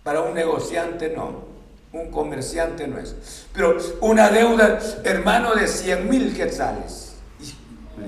para 0.03 0.21
un 0.21 0.33
negociante 0.33 1.13
no 1.15 1.50
un 1.93 2.09
comerciante 2.09 2.87
no 2.87 2.97
es. 2.99 3.15
Pero 3.53 3.77
una 4.01 4.29
deuda, 4.29 4.79
hermano, 5.03 5.55
de 5.55 5.67
100 5.67 6.09
mil 6.09 6.35
quetzales. 6.35 7.09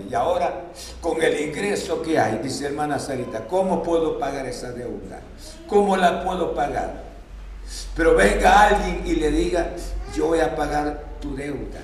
Y 0.10 0.14
ahora, 0.14 0.66
con 1.02 1.22
el 1.22 1.40
ingreso 1.40 2.02
que 2.02 2.18
hay, 2.18 2.40
dice 2.40 2.66
hermana 2.66 2.98
Sarita, 2.98 3.46
¿cómo 3.48 3.84
puedo 3.84 4.18
pagar 4.18 4.46
esa 4.46 4.72
deuda? 4.72 5.22
¿Cómo 5.68 5.98
la 5.98 6.24
puedo 6.24 6.56
pagar? 6.56 7.04
Pero 7.96 8.16
venga 8.16 8.68
alguien 8.68 9.04
y 9.06 9.16
le 9.16 9.32
diga, 9.32 9.74
yo 10.16 10.28
voy 10.28 10.40
a 10.40 10.56
pagar 10.56 11.04
tu 11.22 11.36
deuda. 11.36 11.80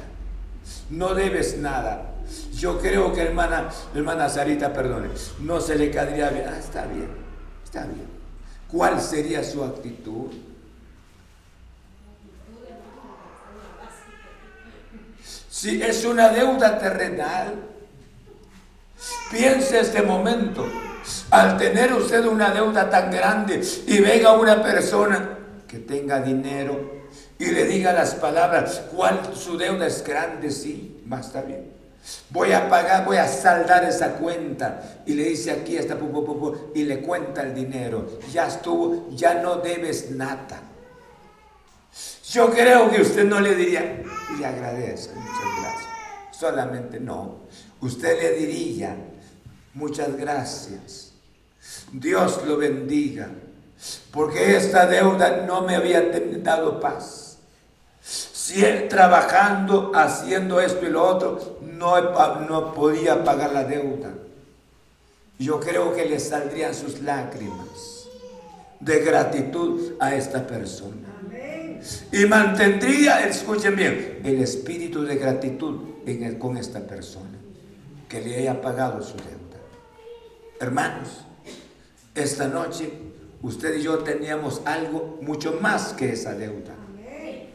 No 0.89 1.13
debes 1.13 1.57
nada. 1.57 2.13
Yo 2.53 2.79
creo 2.79 3.13
que 3.13 3.21
hermana, 3.21 3.69
hermana 3.93 4.29
Sarita, 4.29 4.73
perdone, 4.73 5.09
no 5.39 5.59
se 5.59 5.75
le 5.75 5.91
caería 5.91 6.29
bien. 6.29 6.45
Ah, 6.47 6.57
está 6.57 6.85
bien, 6.85 7.09
está 7.63 7.83
bien. 7.83 8.07
¿Cuál 8.71 9.01
sería 9.01 9.43
su 9.43 9.63
actitud? 9.63 10.31
Si 15.59 15.83
es 15.83 16.05
una 16.05 16.29
deuda 16.29 16.79
terrenal, 16.79 17.53
piense 19.29 19.81
este 19.81 20.01
momento. 20.01 20.65
Al 21.31 21.57
tener 21.57 21.91
usted 21.91 22.25
una 22.27 22.51
deuda 22.51 22.89
tan 22.89 23.11
grande 23.11 23.61
y 23.85 23.99
venga 23.99 24.39
una 24.39 24.63
persona 24.63 25.37
que 25.67 25.79
tenga 25.79 26.21
dinero 26.21 27.01
y 27.37 27.47
le 27.47 27.65
diga 27.65 27.91
las 27.91 28.15
palabras, 28.15 28.83
¿cuál 28.95 29.19
su 29.35 29.57
deuda 29.57 29.87
es 29.87 30.01
grande? 30.01 30.49
Sí, 30.49 31.03
va, 31.11 31.19
está 31.19 31.41
bien. 31.41 31.69
Voy 32.29 32.53
a 32.53 32.69
pagar, 32.69 33.03
voy 33.03 33.17
a 33.17 33.27
saldar 33.27 33.83
esa 33.83 34.13
cuenta. 34.13 35.01
Y 35.05 35.13
le 35.13 35.25
dice 35.25 35.51
aquí 35.51 35.75
está, 35.75 35.97
y 36.73 36.83
le 36.85 37.01
cuenta 37.01 37.41
el 37.41 37.53
dinero. 37.53 38.07
Ya 38.31 38.47
estuvo, 38.47 39.09
ya 39.09 39.33
no 39.33 39.57
debes 39.57 40.09
nada. 40.11 40.68
Yo 42.31 42.51
creo 42.51 42.91
que 42.91 43.01
usted 43.01 43.25
no 43.25 43.39
le 43.39 43.55
diría, 43.55 44.03
le 44.37 44.45
agradezco, 44.45 45.15
muchas 45.15 45.61
gracias. 45.61 45.89
Solamente 46.31 46.99
no. 46.99 47.39
Usted 47.81 48.21
le 48.21 48.35
diría, 48.35 48.95
muchas 49.73 50.15
gracias. 50.15 51.13
Dios 51.91 52.41
lo 52.45 52.57
bendiga, 52.57 53.29
porque 54.11 54.55
esta 54.55 54.85
deuda 54.85 55.43
no 55.47 55.61
me 55.61 55.75
había 55.75 56.03
dado 56.43 56.79
paz. 56.79 57.37
si 58.01 58.63
él 58.63 58.87
trabajando, 58.87 59.91
haciendo 59.95 60.61
esto 60.61 60.85
y 60.85 60.89
lo 60.89 61.07
otro, 61.07 61.57
no, 61.61 62.39
no 62.41 62.73
podía 62.75 63.23
pagar 63.23 63.53
la 63.53 63.63
deuda. 63.63 64.11
Yo 65.39 65.59
creo 65.59 65.95
que 65.95 66.05
le 66.05 66.19
saldrían 66.19 66.75
sus 66.75 67.01
lágrimas 67.01 68.07
de 68.79 68.99
gratitud 68.99 69.93
a 69.99 70.13
esta 70.13 70.45
persona. 70.45 71.09
Y 72.11 72.25
mantendría, 72.25 73.25
escuchen 73.27 73.75
bien, 73.75 74.19
el 74.23 74.41
espíritu 74.41 75.03
de 75.03 75.15
gratitud 75.15 75.77
con 76.39 76.57
esta 76.57 76.79
persona 76.79 77.37
que 78.07 78.21
le 78.21 78.37
haya 78.37 78.59
pagado 78.61 79.01
su 79.03 79.15
deuda. 79.17 79.59
Hermanos, 80.59 81.25
esta 82.15 82.47
noche 82.47 82.91
usted 83.41 83.77
y 83.77 83.83
yo 83.83 83.99
teníamos 83.99 84.61
algo 84.65 85.19
mucho 85.21 85.59
más 85.61 85.93
que 85.93 86.13
esa 86.13 86.33
deuda. 86.33 86.75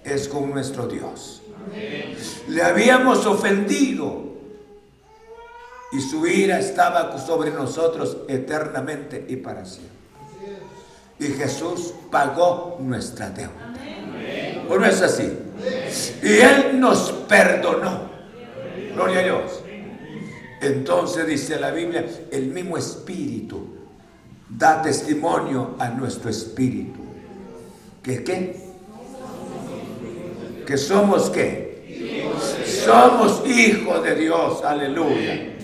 Es 0.04 0.28
con 0.28 0.50
nuestro 0.50 0.86
Dios. 0.86 1.42
Le 2.48 2.62
habíamos 2.62 3.26
ofendido 3.26 4.34
y 5.92 6.00
su 6.00 6.26
ira 6.26 6.58
estaba 6.58 7.18
sobre 7.18 7.50
nosotros 7.50 8.18
eternamente 8.28 9.24
y 9.28 9.36
para 9.36 9.64
siempre. 9.64 9.94
Y 11.18 11.26
Jesús 11.26 11.94
pagó 12.10 12.76
nuestra 12.80 13.30
deuda. 13.30 13.73
¿O 14.68 14.78
no 14.78 14.86
es 14.86 15.00
así? 15.02 15.32
Y 16.22 16.32
Él 16.32 16.80
nos 16.80 17.12
perdonó. 17.28 18.08
Gloria 18.94 19.20
a 19.20 19.22
Dios. 19.22 19.62
Entonces 20.60 21.26
dice 21.26 21.58
la 21.60 21.70
Biblia, 21.70 22.06
el 22.30 22.46
mismo 22.46 22.78
Espíritu 22.78 23.68
da 24.48 24.80
testimonio 24.82 25.74
a 25.78 25.88
nuestro 25.90 26.30
Espíritu. 26.30 27.00
¿Que 28.02 28.22
qué? 28.24 28.64
¿Que 30.66 30.76
somos 30.78 31.30
qué? 31.30 31.74
Somos 32.64 33.42
hijos 33.46 34.02
de 34.02 34.14
Dios, 34.14 34.62
aleluya. 34.64 35.54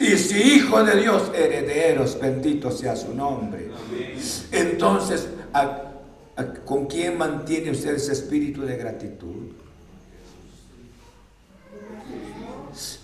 Y 0.00 0.16
si 0.16 0.56
hijo 0.56 0.82
de 0.82 1.00
Dios, 1.00 1.30
herederos, 1.34 2.18
bendito 2.20 2.70
sea 2.70 2.96
su 2.96 3.14
nombre. 3.14 3.70
Entonces, 4.52 5.28
¿con 6.64 6.86
quién 6.86 7.18
mantiene 7.18 7.70
usted 7.70 7.94
ese 7.94 8.12
espíritu 8.12 8.62
de 8.62 8.76
gratitud? 8.76 9.52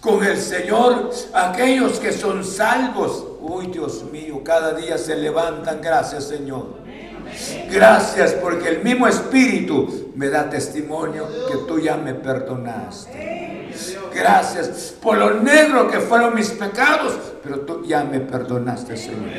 con 0.00 0.22
el 0.22 0.36
Señor, 0.36 1.10
aquellos 1.32 1.98
que 1.98 2.12
son 2.12 2.44
salvos. 2.44 3.26
Uy, 3.40 3.66
Dios 3.66 4.04
mío, 4.12 4.42
cada 4.44 4.74
día 4.74 4.98
se 4.98 5.16
levantan. 5.16 5.80
Gracias, 5.82 6.24
Señor. 6.24 6.78
Gracias 7.70 8.32
porque 8.34 8.68
el 8.68 8.84
mismo 8.84 9.08
Espíritu 9.08 10.12
me 10.14 10.28
da 10.28 10.48
testimonio 10.48 11.26
que 11.48 11.56
tú 11.66 11.80
ya 11.80 11.96
me 11.96 12.14
perdonaste. 12.14 13.70
Gracias 14.14 14.94
por 15.02 15.18
lo 15.18 15.40
negro 15.40 15.90
que 15.90 15.98
fueron 15.98 16.34
mis 16.34 16.50
pecados, 16.50 17.18
pero 17.42 17.60
tú 17.60 17.84
ya 17.84 18.04
me 18.04 18.20
perdonaste, 18.20 18.96
Señor. 18.96 19.30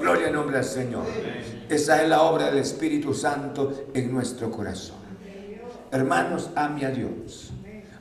Gloria 0.00 0.28
al 0.28 0.32
nombre 0.32 0.56
del 0.56 0.64
Señor. 0.64 1.04
Esa 1.72 2.02
es 2.02 2.08
la 2.10 2.20
obra 2.20 2.50
del 2.50 2.58
Espíritu 2.58 3.14
Santo 3.14 3.86
en 3.94 4.12
nuestro 4.12 4.50
corazón. 4.50 4.96
Hermanos, 5.90 6.50
ame 6.54 6.84
a 6.84 6.90
Dios. 6.90 7.50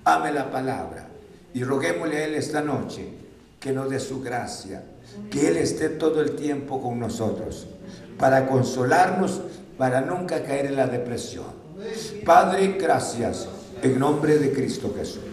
Ame 0.04 0.34
la 0.34 0.52
palabra. 0.52 1.08
Y 1.54 1.64
roguémosle 1.64 2.18
a 2.18 2.26
Él 2.26 2.36
esta 2.36 2.62
noche 2.62 3.08
que 3.62 3.72
nos 3.72 3.90
dé 3.90 4.02
su 4.02 4.22
gracia, 4.22 4.84
que 5.30 5.48
Él 5.48 5.56
esté 5.56 5.88
todo 5.88 6.20
el 6.20 6.32
tiempo 6.36 6.82
con 6.82 7.00
nosotros, 7.00 7.66
para 8.18 8.46
consolarnos, 8.46 9.40
para 9.78 10.02
nunca 10.02 10.44
caer 10.44 10.66
en 10.66 10.76
la 10.76 10.88
depresión. 10.88 11.46
Padre, 12.26 12.76
gracias 12.78 13.48
en 13.82 13.98
nombre 13.98 14.38
de 14.38 14.52
Cristo 14.52 14.94
Jesús. 14.98 15.24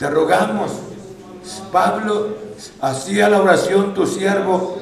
Te 0.00 0.10
rogamos, 0.10 0.72
Pablo, 1.70 2.38
hacía 2.80 3.28
la 3.28 3.40
oración 3.40 3.94
tu 3.94 4.04
siervo, 4.04 4.80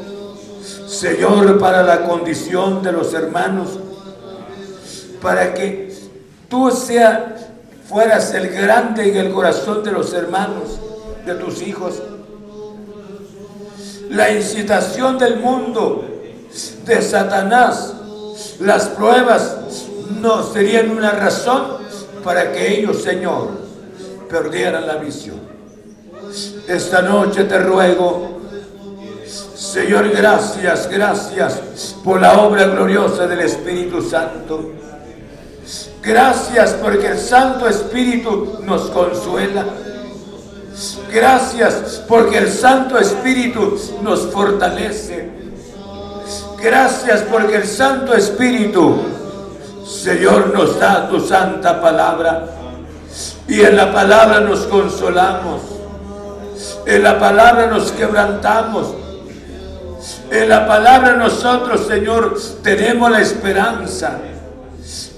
Señor, 0.92 1.58
para 1.58 1.82
la 1.82 2.04
condición 2.04 2.82
de 2.82 2.92
los 2.92 3.14
hermanos, 3.14 3.78
para 5.22 5.54
que 5.54 5.90
tú 6.50 6.70
seas 6.70 7.18
fueras 7.88 8.34
el 8.34 8.48
grande 8.48 9.08
en 9.08 9.16
el 9.16 9.32
corazón 9.32 9.82
de 9.82 9.90
los 9.90 10.12
hermanos, 10.12 10.78
de 11.24 11.34
tus 11.36 11.62
hijos. 11.62 12.02
La 14.10 14.30
incitación 14.32 15.16
del 15.16 15.40
mundo, 15.40 16.04
de 16.84 17.00
Satanás, 17.00 17.94
las 18.60 18.88
pruebas 18.88 19.56
no 20.20 20.42
serían 20.42 20.90
una 20.90 21.12
razón 21.12 21.78
para 22.22 22.52
que 22.52 22.78
ellos, 22.78 23.02
Señor, 23.02 23.48
perdieran 24.28 24.86
la 24.86 24.96
visión. 24.96 25.40
Esta 26.68 27.00
noche 27.00 27.44
te 27.44 27.58
ruego, 27.58 28.41
Señor, 29.62 30.10
gracias, 30.10 30.90
gracias 30.90 31.96
por 32.02 32.20
la 32.20 32.40
obra 32.40 32.64
gloriosa 32.64 33.28
del 33.28 33.40
Espíritu 33.42 34.02
Santo 34.02 34.72
Gracias 36.02 36.72
porque 36.82 37.06
el 37.06 37.18
Santo 37.18 37.68
Espíritu 37.68 38.58
nos 38.64 38.90
consuela. 38.90 39.64
Gracias 41.12 42.02
porque 42.08 42.38
el 42.38 42.50
Santo 42.50 42.98
Espíritu 42.98 43.78
nos 44.02 44.32
fortalece. 44.32 45.30
Gracias 46.60 47.22
porque 47.30 47.56
el 47.56 47.66
Santo 47.66 48.14
Espíritu, 48.14 48.96
Señor, 49.86 50.52
nos 50.52 50.80
da 50.80 51.08
tu 51.08 51.20
santa 51.20 51.80
palabra. 51.80 52.48
Y 53.46 53.60
en 53.60 53.76
la 53.76 53.92
palabra 53.92 54.40
nos 54.40 54.60
consolamos. 54.62 55.62
En 56.84 57.04
la 57.04 57.20
palabra 57.20 57.68
nos 57.68 57.92
quebrantamos. 57.92 59.01
En 60.30 60.48
la 60.48 60.66
palabra 60.66 61.14
nosotros, 61.14 61.86
Señor, 61.86 62.38
tenemos 62.62 63.10
la 63.10 63.20
esperanza. 63.20 64.18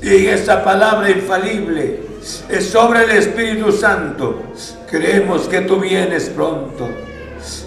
Y 0.02 0.26
esa 0.26 0.62
palabra 0.62 1.08
infalible 1.10 2.00
es 2.48 2.70
sobre 2.70 3.04
el 3.04 3.10
Espíritu 3.10 3.72
Santo. 3.72 4.42
Creemos 4.90 5.42
que 5.48 5.62
tú 5.62 5.78
vienes 5.78 6.24
pronto. 6.30 6.88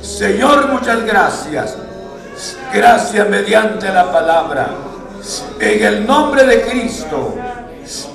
Señor, 0.01 0.67
muchas 0.67 1.03
gracias. 1.05 1.77
Gracias 2.73 3.29
mediante 3.29 3.89
la 3.89 4.11
palabra. 4.11 4.69
En 5.59 5.83
el 5.83 6.05
nombre 6.05 6.45
de 6.45 6.61
Cristo. 6.61 7.35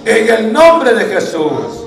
En 0.05 0.29
el 0.29 0.53
nombre 0.53 0.95
de 0.95 1.05
Jesús. 1.07 1.83